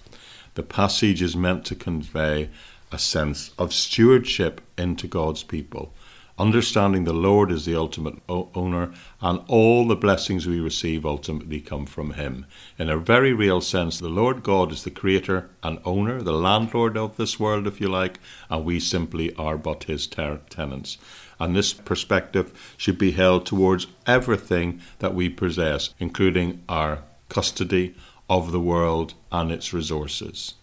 The 0.56 0.64
passage 0.64 1.22
is 1.22 1.36
meant 1.36 1.66
to 1.66 1.76
convey 1.76 2.50
a 2.92 3.00
sense 3.00 3.52
of 3.58 3.74
stewardship 3.74 4.62
into 4.78 5.08
God's 5.08 5.44
people, 5.44 5.94
understanding 6.38 7.06
the 7.06 7.14
Lord 7.14 7.52
is 7.52 7.66
the 7.66 7.76
ultimate 7.76 8.16
owner 8.28 8.92
and 9.22 9.40
all 9.48 9.88
the 9.88 9.96
blessings 9.96 10.46
we 10.46 10.60
receive 10.60 11.06
ultimately 11.06 11.62
come 11.62 11.86
from 11.86 12.14
Him. 12.14 12.46
In 12.78 12.90
a 12.90 12.98
very 12.98 13.32
real 13.32 13.62
sense, 13.62 14.00
the 14.00 14.10
Lord 14.10 14.44
God 14.44 14.72
is 14.72 14.84
the 14.84 14.92
creator 14.92 15.50
and 15.64 15.80
owner, 15.86 16.22
the 16.22 16.34
landlord 16.34 16.98
of 16.98 17.16
this 17.16 17.40
world, 17.40 17.66
if 17.66 17.80
you 17.80 17.88
like, 17.88 18.20
and 18.50 18.66
we 18.66 18.80
simply 18.80 19.34
are 19.36 19.58
but 19.58 19.86
His 19.86 20.06
ter- 20.06 20.42
tenants 20.50 20.98
and 21.42 21.56
this 21.56 21.74
perspective 21.74 22.76
should 22.78 23.00
be 23.00 23.12
held 23.12 23.48
towards 23.48 23.88
everything 24.06 24.80
that 25.00 25.16
we 25.16 25.28
possess, 25.28 25.92
including 25.98 26.62
our 26.70 27.00
custody 27.30 27.96
of 28.32 28.52
the 28.52 28.60
world 28.60 29.14
and 29.32 29.52
its 29.52 29.74
resources. 29.74 30.54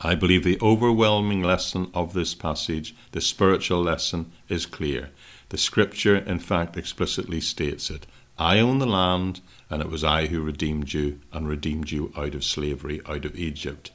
I 0.00 0.14
believe 0.14 0.44
the 0.44 0.58
overwhelming 0.60 1.42
lesson 1.42 1.90
of 1.94 2.12
this 2.12 2.34
passage, 2.34 2.94
the 3.12 3.20
spiritual 3.20 3.80
lesson, 3.80 4.32
is 4.48 4.66
clear. 4.66 5.10
The 5.50 5.58
scripture, 5.58 6.16
in 6.16 6.40
fact, 6.40 6.76
explicitly 6.76 7.40
states 7.40 7.88
it 7.88 8.06
I 8.36 8.58
own 8.58 8.80
the 8.80 8.86
land, 8.86 9.40
and 9.68 9.80
it 9.80 9.88
was 9.88 10.02
I 10.02 10.26
who 10.26 10.42
redeemed 10.42 10.92
you 10.92 11.20
and 11.32 11.48
redeemed 11.48 11.90
you 11.92 12.12
out 12.16 12.34
of 12.34 12.44
slavery, 12.44 13.00
out 13.06 13.24
of 13.24 13.36
Egypt. 13.36 13.92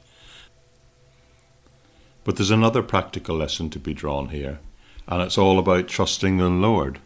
But 2.24 2.36
there's 2.36 2.50
another 2.50 2.82
practical 2.82 3.36
lesson 3.36 3.68
to 3.70 3.78
be 3.78 3.92
drawn 3.92 4.30
here 4.30 4.60
and 5.08 5.22
it's 5.22 5.38
all 5.38 5.58
about 5.58 5.88
trusting 5.88 6.38
the 6.38 6.48
Lord. 6.48 6.98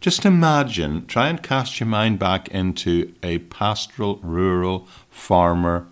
Just 0.00 0.24
imagine, 0.24 1.06
try 1.06 1.28
and 1.28 1.42
cast 1.42 1.80
your 1.80 1.88
mind 1.88 2.18
back 2.18 2.48
into 2.48 3.14
a 3.22 3.38
pastoral, 3.38 4.18
rural, 4.22 4.86
farmer 5.10 5.86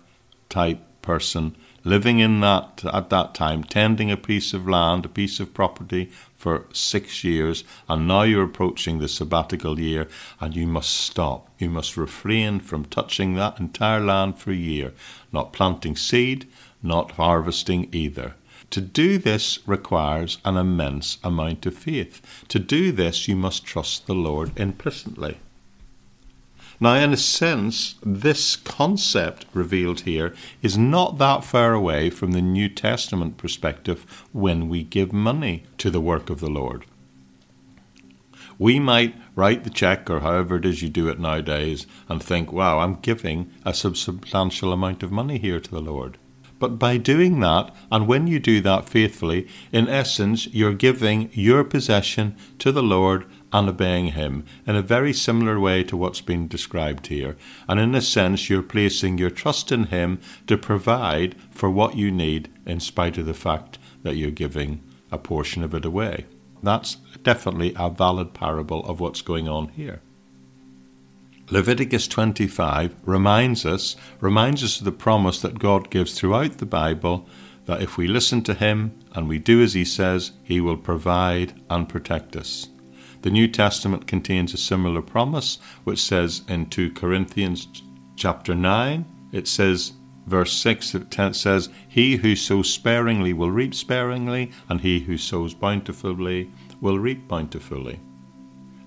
type 0.49 0.79
person 1.01 1.55
living 1.85 2.17
in 2.17 2.41
that 2.41 2.83
at 2.91 3.09
that 3.11 3.33
time, 3.35 3.63
tending 3.63 4.11
a 4.11 4.17
piece 4.17 4.53
of 4.53 4.67
land, 4.67 5.05
a 5.05 5.09
piece 5.09 5.39
of 5.39 5.53
property 5.53 6.11
for 6.35 6.65
six 6.73 7.23
years, 7.23 7.63
and 7.87 8.07
now 8.07 8.23
you're 8.23 8.43
approaching 8.43 8.99
the 8.99 9.07
sabbatical 9.07 9.79
year, 9.79 10.07
and 10.41 10.55
you 10.55 10.65
must 10.67 10.89
stop. 10.89 11.47
You 11.59 11.69
must 11.69 11.95
refrain 11.95 12.59
from 12.59 12.85
touching 12.85 13.35
that 13.35 13.59
entire 13.59 14.01
land 14.01 14.39
for 14.39 14.51
a 14.51 14.55
year, 14.55 14.93
not 15.31 15.53
planting 15.53 15.95
seed, 15.95 16.49
not 16.81 17.11
harvesting 17.11 17.87
either. 17.93 18.33
To 18.71 18.81
do 18.81 19.17
this 19.17 19.59
requires 19.67 20.37
an 20.43 20.57
immense 20.57 21.17
amount 21.23 21.65
of 21.65 21.75
faith. 21.75 22.21
To 22.49 22.59
do 22.59 22.91
this, 22.91 23.27
you 23.27 23.35
must 23.35 23.65
trust 23.65 24.07
the 24.07 24.15
Lord 24.15 24.57
implicitly. 24.59 25.37
Now, 26.79 26.95
in 26.95 27.13
a 27.13 27.17
sense, 27.17 27.95
this 28.03 28.57
concept 28.57 29.45
revealed 29.53 30.01
here 30.01 30.35
is 30.61 30.77
not 30.77 31.17
that 31.19 31.45
far 31.45 31.73
away 31.73 32.09
from 32.09 32.33
the 32.33 32.41
New 32.41 32.67
Testament 32.67 33.37
perspective 33.37 34.25
when 34.33 34.67
we 34.67 34.83
give 34.83 35.13
money 35.13 35.63
to 35.77 35.89
the 35.89 36.01
work 36.01 36.29
of 36.29 36.41
the 36.41 36.49
Lord. 36.49 36.85
We 38.57 38.79
might 38.79 39.15
write 39.35 39.63
the 39.63 39.69
check 39.69 40.09
or 40.09 40.19
however 40.21 40.57
it 40.57 40.65
is 40.65 40.81
you 40.81 40.89
do 40.89 41.07
it 41.07 41.19
nowadays 41.19 41.87
and 42.09 42.21
think, 42.21 42.51
wow, 42.51 42.79
I'm 42.79 42.95
giving 42.95 43.51
a 43.65 43.73
substantial 43.73 44.73
amount 44.73 45.03
of 45.03 45.11
money 45.11 45.37
here 45.37 45.59
to 45.59 45.71
the 45.71 45.81
Lord. 45.81 46.17
But 46.65 46.79
by 46.79 46.97
doing 46.97 47.41
that, 47.41 47.75
and 47.91 48.07
when 48.07 48.25
you 48.25 48.39
do 48.39 48.59
that 48.61 48.89
faithfully, 48.89 49.47
in 49.71 49.87
essence, 49.87 50.47
you're 50.47 50.73
giving 50.73 51.29
your 51.31 51.63
possession 51.63 52.35
to 52.57 52.71
the 52.71 52.81
Lord 52.81 53.27
and 53.53 53.69
obeying 53.69 54.13
Him 54.13 54.43
in 54.65 54.75
a 54.75 54.81
very 54.81 55.13
similar 55.13 55.59
way 55.59 55.83
to 55.83 55.95
what's 55.95 56.21
been 56.21 56.47
described 56.47 57.05
here. 57.05 57.37
And 57.69 57.79
in 57.79 57.93
a 57.93 58.01
sense, 58.01 58.49
you're 58.49 58.63
placing 58.63 59.19
your 59.19 59.29
trust 59.29 59.71
in 59.71 59.83
Him 59.83 60.19
to 60.47 60.57
provide 60.57 61.35
for 61.51 61.69
what 61.69 61.97
you 61.97 62.09
need 62.09 62.49
in 62.65 62.79
spite 62.79 63.19
of 63.19 63.27
the 63.27 63.35
fact 63.35 63.77
that 64.01 64.15
you're 64.15 64.31
giving 64.31 64.81
a 65.11 65.19
portion 65.19 65.61
of 65.61 65.75
it 65.75 65.85
away. 65.85 66.25
That's 66.63 66.95
definitely 67.21 67.73
a 67.75 67.91
valid 67.91 68.33
parable 68.33 68.83
of 68.87 68.99
what's 68.99 69.21
going 69.21 69.47
on 69.47 69.67
here. 69.67 70.01
Leviticus 71.51 72.07
25 72.07 72.95
reminds 73.05 73.67
us 73.67 73.95
reminds 74.19 74.63
us 74.63 74.79
of 74.79 74.85
the 74.85 74.91
promise 74.91 75.39
that 75.41 75.59
God 75.59 75.91
gives 75.91 76.17
throughout 76.17 76.57
the 76.57 76.65
Bible 76.65 77.27
that 77.65 77.83
if 77.83 77.97
we 77.97 78.07
listen 78.07 78.41
to 78.43 78.55
him 78.55 78.97
and 79.13 79.27
we 79.27 79.37
do 79.37 79.61
as 79.61 79.73
he 79.73 79.85
says, 79.85 80.31
he 80.43 80.59
will 80.59 80.77
provide 80.77 81.53
and 81.69 81.87
protect 81.87 82.35
us. 82.35 82.69
The 83.21 83.29
New 83.29 83.47
Testament 83.47 84.07
contains 84.07 84.53
a 84.53 84.57
similar 84.57 85.01
promise 85.01 85.59
which 85.83 86.01
says 86.01 86.41
in 86.47 86.67
2 86.67 86.91
Corinthians 86.91 87.67
chapter 88.15 88.55
9 88.55 89.05
it 89.31 89.47
says 89.47 89.93
verse 90.25 90.53
6 90.53 90.95
it 90.95 91.35
says 91.35 91.69
he 91.87 92.15
who 92.17 92.35
sows 92.35 92.71
sparingly 92.71 93.33
will 93.33 93.51
reap 93.51 93.75
sparingly 93.75 94.51
and 94.67 94.81
he 94.81 95.01
who 95.01 95.17
sows 95.17 95.53
bountifully 95.53 96.49
will 96.81 96.97
reap 96.97 97.27
bountifully. 97.27 97.99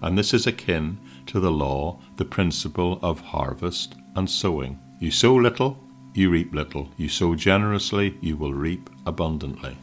And 0.01 0.17
this 0.17 0.33
is 0.33 0.47
akin 0.47 0.99
to 1.29 1.41
the 1.41 1.51
law 1.51 2.01
the 2.17 2.25
principle 2.25 2.99
of 3.03 3.21
harvest 3.21 3.95
and 4.17 4.29
sowing. 4.29 4.79
You 4.99 5.11
sow 5.11 5.35
little, 5.35 5.79
you 6.15 6.31
reap 6.31 6.53
little. 6.53 6.91
You 6.97 7.09
sow 7.09 7.35
generously, 7.35 8.19
you 8.21 8.37
will 8.37 8.55
reap 8.55 8.91
abundantly. 9.07 9.77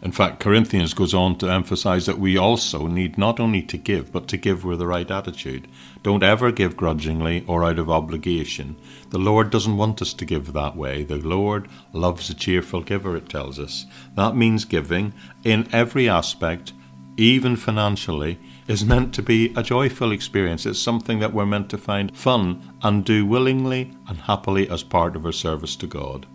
In 0.00 0.12
fact, 0.12 0.38
Corinthians 0.38 0.94
goes 0.94 1.12
on 1.12 1.38
to 1.38 1.50
emphasize 1.50 2.06
that 2.06 2.20
we 2.20 2.38
also 2.38 2.86
need 2.86 3.18
not 3.18 3.40
only 3.40 3.62
to 3.62 3.76
give, 3.76 4.12
but 4.12 4.28
to 4.28 4.36
give 4.36 4.64
with 4.64 4.78
the 4.78 4.86
right 4.86 5.10
attitude. 5.10 5.66
Don't 6.04 6.22
ever 6.22 6.52
give 6.52 6.76
grudgingly 6.76 7.44
or 7.48 7.64
out 7.64 7.80
of 7.80 7.90
obligation. 7.90 8.76
The 9.10 9.18
Lord 9.18 9.50
doesn't 9.50 9.76
want 9.76 10.00
us 10.00 10.14
to 10.14 10.24
give 10.24 10.52
that 10.52 10.76
way. 10.76 11.02
The 11.02 11.16
Lord 11.16 11.66
loves 11.92 12.30
a 12.30 12.34
cheerful 12.34 12.82
giver, 12.82 13.16
it 13.16 13.28
tells 13.28 13.58
us. 13.58 13.86
That 14.14 14.36
means 14.36 14.64
giving 14.64 15.14
in 15.42 15.68
every 15.72 16.08
aspect, 16.08 16.72
even 17.16 17.56
financially, 17.56 18.38
is 18.68 18.84
meant 18.84 19.14
to 19.14 19.22
be 19.22 19.52
a 19.56 19.62
joyful 19.62 20.12
experience. 20.12 20.66
It's 20.66 20.78
something 20.78 21.18
that 21.18 21.32
we're 21.32 21.46
meant 21.46 21.70
to 21.70 21.78
find 21.78 22.16
fun 22.16 22.74
and 22.82 23.04
do 23.04 23.26
willingly 23.26 23.90
and 24.06 24.18
happily 24.18 24.68
as 24.68 24.82
part 24.82 25.16
of 25.16 25.24
our 25.24 25.32
service 25.32 25.74
to 25.76 25.86
God. 25.86 26.26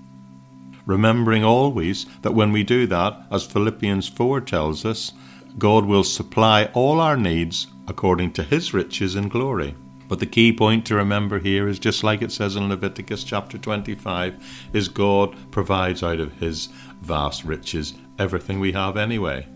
Remembering 0.86 1.46
always 1.46 2.06
that 2.24 2.34
when 2.34 2.52
we 2.52 2.64
do 2.64 2.88
that, 2.88 3.26
as 3.32 3.46
Philippians 3.46 4.10
4 4.10 4.42
tells 4.42 4.84
us, 4.84 5.14
God 5.58 5.86
will 5.86 6.04
supply 6.04 6.66
all 6.74 7.00
our 7.00 7.16
needs 7.16 7.68
according 7.88 8.34
to 8.34 8.44
his 8.44 8.74
riches 8.74 9.16
in 9.16 9.30
glory. 9.30 9.76
But 10.10 10.20
the 10.20 10.26
key 10.26 10.52
point 10.52 10.86
to 10.88 10.96
remember 10.96 11.40
here 11.40 11.68
is 11.68 11.80
just 11.80 12.04
like 12.04 12.22
it 12.22 12.32
says 12.32 12.56
in 12.56 12.68
Leviticus 12.68 13.24
chapter 13.24 13.58
25 13.58 14.70
is 14.74 14.88
God 14.90 15.36
provides 15.52 16.04
out 16.04 16.20
of 16.20 16.34
his 16.34 16.68
vast 17.02 17.44
riches 17.44 17.94
everything 18.20 18.60
we 18.60 18.74
have 18.74 18.98
anyway. 18.98 19.48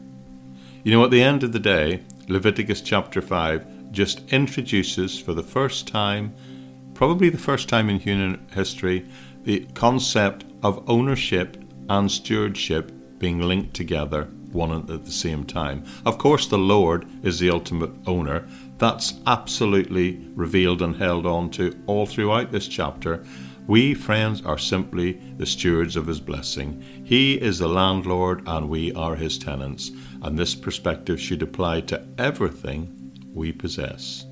You 0.83 0.91
know, 0.91 1.03
at 1.03 1.11
the 1.11 1.21
end 1.21 1.43
of 1.43 1.51
the 1.51 1.59
day, 1.59 2.03
Leviticus 2.29 2.81
chapter 2.81 3.21
5 3.21 3.91
just 3.91 4.21
introduces 4.33 5.17
for 5.17 5.33
the 5.33 5.43
first 5.43 5.87
time, 5.87 6.35
probably 6.93 7.29
the 7.29 7.37
first 7.37 7.69
time 7.69 7.89
in 7.89 7.99
human 7.99 8.45
history, 8.53 9.07
the 9.43 9.65
concept 9.73 10.43
of 10.61 10.83
ownership 10.89 11.55
and 11.89 12.11
stewardship 12.11 12.91
being 13.17 13.39
linked 13.39 13.73
together 13.73 14.25
one 14.51 14.71
at 14.73 15.05
the 15.05 15.11
same 15.11 15.45
time. 15.45 15.85
Of 16.05 16.17
course, 16.17 16.47
the 16.47 16.57
Lord 16.57 17.07
is 17.23 17.39
the 17.39 17.49
ultimate 17.49 17.91
owner. 18.05 18.45
That's 18.77 19.13
absolutely 19.25 20.27
revealed 20.35 20.81
and 20.81 20.95
held 20.95 21.25
on 21.25 21.49
to 21.51 21.81
all 21.85 22.05
throughout 22.05 22.51
this 22.51 22.67
chapter. 22.67 23.23
We, 23.67 23.93
friends, 23.93 24.41
are 24.45 24.57
simply 24.57 25.13
the 25.37 25.45
stewards 25.45 25.95
of 25.95 26.07
His 26.07 26.19
blessing. 26.19 26.83
He 27.03 27.35
is 27.35 27.59
the 27.59 27.67
landlord 27.67 28.43
and 28.47 28.69
we 28.69 28.93
are 28.93 29.15
His 29.15 29.37
tenants, 29.37 29.91
and 30.21 30.37
this 30.37 30.55
perspective 30.55 31.19
should 31.19 31.41
apply 31.41 31.81
to 31.81 32.03
everything 32.17 33.29
we 33.33 33.51
possess. 33.51 34.25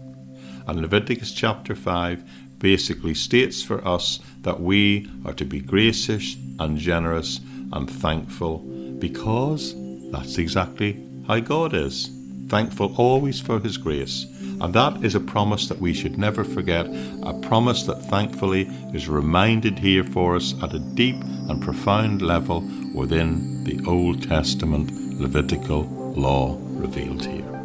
And 0.67 0.81
Leviticus 0.81 1.31
chapter 1.31 1.75
5 1.75 2.23
basically 2.59 3.13
states 3.13 3.61
for 3.61 3.85
us 3.87 4.19
that 4.41 4.59
we 4.59 5.09
are 5.25 5.33
to 5.33 5.45
be 5.45 5.59
gracious 5.59 6.35
and 6.59 6.77
generous 6.77 7.39
and 7.73 7.89
thankful 7.89 8.59
because 8.99 9.75
that's 10.11 10.37
exactly 10.37 11.05
how 11.27 11.39
God 11.39 11.73
is. 11.73 12.09
Thankful 12.47 12.95
always 12.97 13.39
for 13.39 13.59
His 13.59 13.77
grace 13.77 14.25
and 14.61 14.73
that 14.73 15.03
is 15.03 15.15
a 15.15 15.19
promise 15.19 15.67
that 15.67 15.79
we 15.79 15.93
should 15.93 16.17
never 16.17 16.43
forget, 16.43 16.87
a 17.23 17.33
promise 17.41 17.83
that 17.83 18.01
thankfully 18.03 18.63
is 18.93 19.09
reminded 19.09 19.77
here 19.77 20.03
for 20.03 20.35
us 20.35 20.53
at 20.63 20.73
a 20.73 20.79
deep 20.79 21.17
and 21.49 21.61
profound 21.61 22.21
level 22.21 22.61
within 22.93 23.63
the 23.65 23.83
Old 23.85 24.23
Testament 24.23 25.04
Levitical 25.17 25.83
law 26.15 26.57
revealed 26.61 27.25
here. 27.25 27.55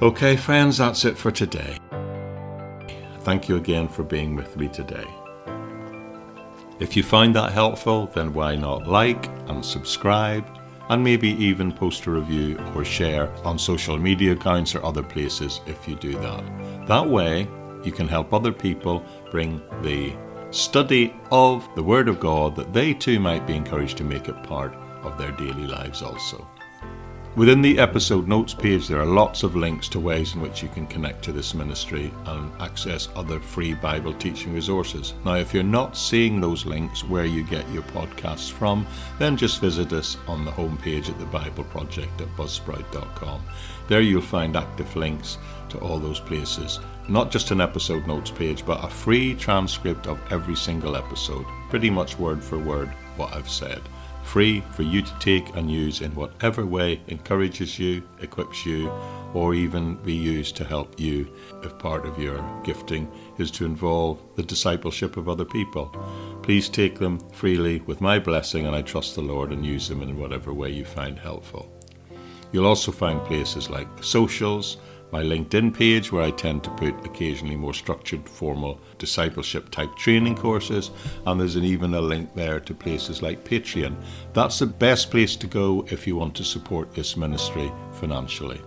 Okay, 0.00 0.36
friends, 0.36 0.78
that's 0.78 1.04
it 1.04 1.18
for 1.18 1.32
today. 1.32 1.76
Thank 3.28 3.46
you 3.46 3.56
again 3.56 3.88
for 3.88 4.04
being 4.04 4.36
with 4.36 4.56
me 4.56 4.68
today. 4.68 5.06
If 6.80 6.96
you 6.96 7.02
find 7.02 7.36
that 7.36 7.52
helpful, 7.52 8.06
then 8.14 8.32
why 8.32 8.56
not 8.56 8.88
like 8.88 9.28
and 9.48 9.62
subscribe, 9.62 10.46
and 10.88 11.04
maybe 11.04 11.32
even 11.32 11.70
post 11.70 12.06
a 12.06 12.10
review 12.10 12.58
or 12.74 12.86
share 12.86 13.30
on 13.44 13.58
social 13.58 13.98
media 13.98 14.32
accounts 14.32 14.74
or 14.74 14.82
other 14.82 15.02
places 15.02 15.60
if 15.66 15.86
you 15.86 15.94
do 15.96 16.14
that. 16.14 16.86
That 16.86 17.06
way, 17.06 17.46
you 17.84 17.92
can 17.92 18.08
help 18.08 18.32
other 18.32 18.50
people 18.50 19.04
bring 19.30 19.60
the 19.82 20.16
study 20.50 21.14
of 21.30 21.68
the 21.74 21.82
Word 21.82 22.08
of 22.08 22.20
God 22.20 22.56
that 22.56 22.72
they 22.72 22.94
too 22.94 23.20
might 23.20 23.46
be 23.46 23.56
encouraged 23.56 23.98
to 23.98 24.04
make 24.04 24.30
it 24.30 24.42
part 24.42 24.72
of 25.02 25.18
their 25.18 25.32
daily 25.32 25.66
lives 25.66 26.00
also. 26.00 26.48
Within 27.38 27.62
the 27.62 27.78
episode 27.78 28.26
notes 28.26 28.52
page, 28.52 28.88
there 28.88 29.00
are 29.00 29.06
lots 29.06 29.44
of 29.44 29.54
links 29.54 29.88
to 29.90 30.00
ways 30.00 30.34
in 30.34 30.40
which 30.40 30.60
you 30.60 30.68
can 30.70 30.88
connect 30.88 31.22
to 31.22 31.30
this 31.30 31.54
ministry 31.54 32.12
and 32.26 32.50
access 32.60 33.08
other 33.14 33.38
free 33.38 33.74
Bible 33.74 34.12
teaching 34.12 34.52
resources. 34.52 35.14
Now, 35.24 35.36
if 35.36 35.54
you're 35.54 35.62
not 35.62 35.96
seeing 35.96 36.40
those 36.40 36.66
links 36.66 37.04
where 37.04 37.26
you 37.26 37.44
get 37.44 37.70
your 37.70 37.84
podcasts 37.84 38.50
from, 38.50 38.84
then 39.20 39.36
just 39.36 39.60
visit 39.60 39.92
us 39.92 40.16
on 40.26 40.44
the 40.44 40.50
homepage 40.50 41.08
at 41.10 41.20
the 41.20 41.26
Bible 41.26 41.62
Project 41.62 42.20
at 42.20 42.26
buzzsprout.com. 42.36 43.40
There 43.86 44.00
you'll 44.00 44.20
find 44.20 44.56
active 44.56 44.96
links 44.96 45.38
to 45.68 45.78
all 45.78 46.00
those 46.00 46.18
places. 46.18 46.80
Not 47.08 47.30
just 47.30 47.52
an 47.52 47.60
episode 47.60 48.04
notes 48.08 48.32
page, 48.32 48.66
but 48.66 48.84
a 48.84 48.88
free 48.88 49.36
transcript 49.36 50.08
of 50.08 50.20
every 50.32 50.56
single 50.56 50.96
episode, 50.96 51.46
pretty 51.70 51.88
much 51.88 52.18
word 52.18 52.42
for 52.42 52.58
word 52.58 52.88
what 53.16 53.32
I've 53.32 53.48
said 53.48 53.82
free 54.28 54.62
for 54.72 54.82
you 54.82 55.00
to 55.00 55.18
take 55.18 55.56
and 55.56 55.70
use 55.70 56.02
in 56.02 56.14
whatever 56.14 56.66
way 56.66 57.00
encourages 57.06 57.78
you, 57.78 58.02
equips 58.20 58.66
you, 58.66 58.90
or 59.32 59.54
even 59.54 59.94
be 60.04 60.12
used 60.12 60.54
to 60.54 60.64
help 60.64 61.00
you 61.00 61.26
if 61.62 61.78
part 61.78 62.04
of 62.04 62.18
your 62.18 62.38
gifting 62.62 63.10
is 63.38 63.50
to 63.50 63.64
involve 63.64 64.20
the 64.36 64.42
discipleship 64.42 65.16
of 65.16 65.30
other 65.30 65.46
people. 65.46 65.86
Please 66.42 66.68
take 66.68 66.98
them 66.98 67.18
freely 67.30 67.80
with 67.80 68.02
my 68.02 68.18
blessing, 68.18 68.66
and 68.66 68.76
I 68.76 68.82
trust 68.82 69.14
the 69.14 69.22
Lord 69.22 69.50
and 69.50 69.64
use 69.64 69.88
them 69.88 70.02
in 70.02 70.18
whatever 70.18 70.52
way 70.52 70.70
you 70.70 70.84
find 70.84 71.18
helpful. 71.18 71.72
You'll 72.52 72.66
also 72.66 72.92
find 72.92 73.24
places 73.24 73.70
like 73.70 73.88
socials, 74.02 74.76
my 75.10 75.22
LinkedIn 75.22 75.74
page, 75.74 76.12
where 76.12 76.22
I 76.22 76.30
tend 76.30 76.64
to 76.64 76.70
put 76.70 77.06
occasionally 77.06 77.56
more 77.56 77.74
structured, 77.74 78.28
formal 78.28 78.80
discipleship 78.98 79.70
type 79.70 79.94
training 79.96 80.36
courses, 80.36 80.90
and 81.26 81.40
there's 81.40 81.56
an, 81.56 81.64
even 81.64 81.94
a 81.94 82.00
link 82.00 82.34
there 82.34 82.60
to 82.60 82.74
places 82.74 83.22
like 83.22 83.44
Patreon. 83.44 83.96
That's 84.32 84.58
the 84.58 84.66
best 84.66 85.10
place 85.10 85.36
to 85.36 85.46
go 85.46 85.86
if 85.90 86.06
you 86.06 86.16
want 86.16 86.34
to 86.36 86.44
support 86.44 86.94
this 86.94 87.16
ministry 87.16 87.70
financially. 87.92 88.60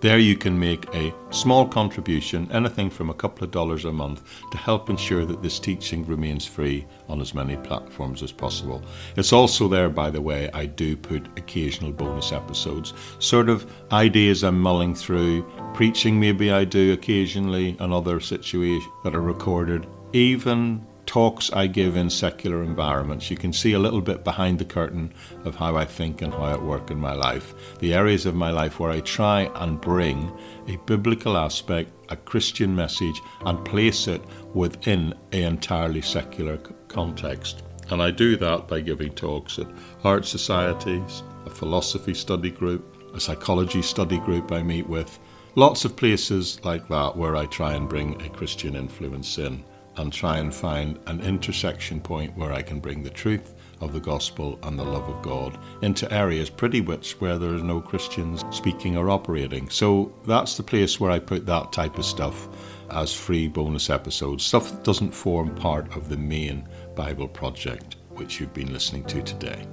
There 0.00 0.20
you 0.20 0.36
can 0.36 0.56
make 0.56 0.86
a 0.94 1.12
small 1.30 1.66
contribution, 1.66 2.48
anything 2.52 2.88
from 2.88 3.10
a 3.10 3.14
couple 3.14 3.42
of 3.42 3.50
dollars 3.50 3.84
a 3.84 3.92
month, 3.92 4.22
to 4.52 4.56
help 4.56 4.88
ensure 4.88 5.24
that 5.24 5.42
this 5.42 5.58
teaching 5.58 6.06
remains 6.06 6.46
free 6.46 6.86
on 7.08 7.20
as 7.20 7.34
many 7.34 7.56
platforms 7.56 8.22
as 8.22 8.30
possible. 8.30 8.80
It's 9.16 9.32
also 9.32 9.66
there, 9.66 9.90
by 9.90 10.10
the 10.10 10.22
way, 10.22 10.50
I 10.54 10.66
do 10.66 10.96
put 10.96 11.26
occasional 11.36 11.90
bonus 11.90 12.30
episodes, 12.30 12.94
sort 13.18 13.48
of 13.48 13.68
ideas 13.90 14.44
I'm 14.44 14.60
mulling 14.60 14.94
through, 14.94 15.42
preaching 15.74 16.20
maybe 16.20 16.52
I 16.52 16.64
do 16.64 16.92
occasionally, 16.92 17.76
and 17.80 17.92
other 17.92 18.20
situations 18.20 18.84
that 19.02 19.16
are 19.16 19.20
recorded, 19.20 19.88
even 20.12 20.86
talks 21.08 21.50
I 21.54 21.68
give 21.68 21.96
in 21.96 22.10
secular 22.10 22.62
environments, 22.62 23.30
you 23.30 23.36
can 23.38 23.54
see 23.54 23.72
a 23.72 23.78
little 23.78 24.02
bit 24.02 24.24
behind 24.24 24.58
the 24.58 24.66
curtain 24.66 25.10
of 25.46 25.54
how 25.54 25.74
I 25.74 25.86
think 25.86 26.20
and 26.20 26.34
how 26.34 26.42
I 26.42 26.56
work 26.58 26.90
in 26.90 27.00
my 27.00 27.14
life. 27.14 27.54
The 27.80 27.94
areas 27.94 28.26
of 28.26 28.34
my 28.34 28.50
life 28.50 28.78
where 28.78 28.90
I 28.90 29.00
try 29.00 29.50
and 29.54 29.80
bring 29.80 30.30
a 30.68 30.76
biblical 30.84 31.38
aspect, 31.38 31.90
a 32.10 32.16
Christian 32.16 32.76
message, 32.76 33.22
and 33.46 33.64
place 33.64 34.06
it 34.06 34.22
within 34.52 35.14
an 35.32 35.44
entirely 35.44 36.02
secular 36.02 36.58
context. 36.88 37.62
And 37.88 38.02
I 38.02 38.10
do 38.10 38.36
that 38.36 38.68
by 38.68 38.80
giving 38.80 39.14
talks 39.14 39.58
at 39.58 39.66
art 40.04 40.26
societies, 40.26 41.22
a 41.46 41.50
philosophy 41.50 42.12
study 42.12 42.50
group, 42.50 43.14
a 43.14 43.20
psychology 43.20 43.80
study 43.80 44.18
group 44.18 44.52
I 44.52 44.62
meet 44.62 44.86
with. 44.86 45.18
Lots 45.54 45.86
of 45.86 45.96
places 45.96 46.62
like 46.64 46.86
that 46.88 47.16
where 47.16 47.34
I 47.34 47.46
try 47.46 47.72
and 47.72 47.88
bring 47.88 48.20
a 48.20 48.28
Christian 48.28 48.76
influence 48.76 49.38
in 49.38 49.64
and 49.98 50.12
try 50.12 50.38
and 50.38 50.54
find 50.54 50.98
an 51.06 51.20
intersection 51.20 52.00
point 52.00 52.36
where 52.36 52.52
I 52.52 52.62
can 52.62 52.80
bring 52.80 53.02
the 53.02 53.10
truth 53.10 53.54
of 53.80 53.92
the 53.92 54.00
gospel 54.00 54.58
and 54.62 54.78
the 54.78 54.84
love 54.84 55.08
of 55.08 55.22
God 55.22 55.58
into 55.82 56.12
areas 56.12 56.50
pretty 56.50 56.80
much 56.80 57.20
where 57.20 57.38
there 57.38 57.50
are 57.50 57.58
no 57.58 57.80
Christians 57.80 58.44
speaking 58.50 58.96
or 58.96 59.10
operating. 59.10 59.68
So 59.68 60.12
that's 60.26 60.56
the 60.56 60.62
place 60.62 60.98
where 60.98 61.10
I 61.10 61.18
put 61.18 61.46
that 61.46 61.72
type 61.72 61.98
of 61.98 62.04
stuff 62.04 62.48
as 62.90 63.12
free 63.12 63.48
bonus 63.48 63.90
episodes, 63.90 64.44
stuff 64.44 64.70
that 64.70 64.84
doesn't 64.84 65.12
form 65.12 65.54
part 65.54 65.94
of 65.96 66.08
the 66.08 66.16
main 66.16 66.68
Bible 66.94 67.28
project 67.28 67.96
which 68.10 68.40
you've 68.40 68.54
been 68.54 68.72
listening 68.72 69.04
to 69.04 69.22
today. 69.22 69.66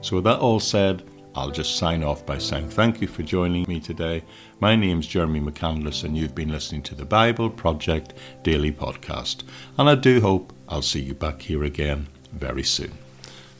So, 0.00 0.16
with 0.16 0.24
that 0.24 0.38
all 0.38 0.60
said, 0.60 1.02
I'll 1.34 1.50
just 1.50 1.76
sign 1.76 2.02
off 2.02 2.26
by 2.26 2.38
saying 2.38 2.70
thank 2.70 3.00
you 3.00 3.06
for 3.06 3.22
joining 3.22 3.64
me 3.68 3.78
today. 3.78 4.24
My 4.58 4.74
name's 4.74 5.06
Jeremy 5.06 5.40
McCandless, 5.40 6.02
and 6.02 6.16
you've 6.16 6.34
been 6.34 6.50
listening 6.50 6.82
to 6.82 6.94
the 6.94 7.04
Bible 7.04 7.50
Project 7.50 8.14
Daily 8.42 8.72
Podcast. 8.72 9.44
And 9.78 9.88
I 9.88 9.94
do 9.94 10.20
hope 10.20 10.52
I'll 10.68 10.82
see 10.82 11.00
you 11.00 11.14
back 11.14 11.42
here 11.42 11.62
again 11.62 12.08
very 12.32 12.64
soon. 12.64 12.92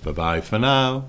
Bye 0.02 0.12
bye 0.12 0.40
for 0.40 0.58
now. 0.58 1.04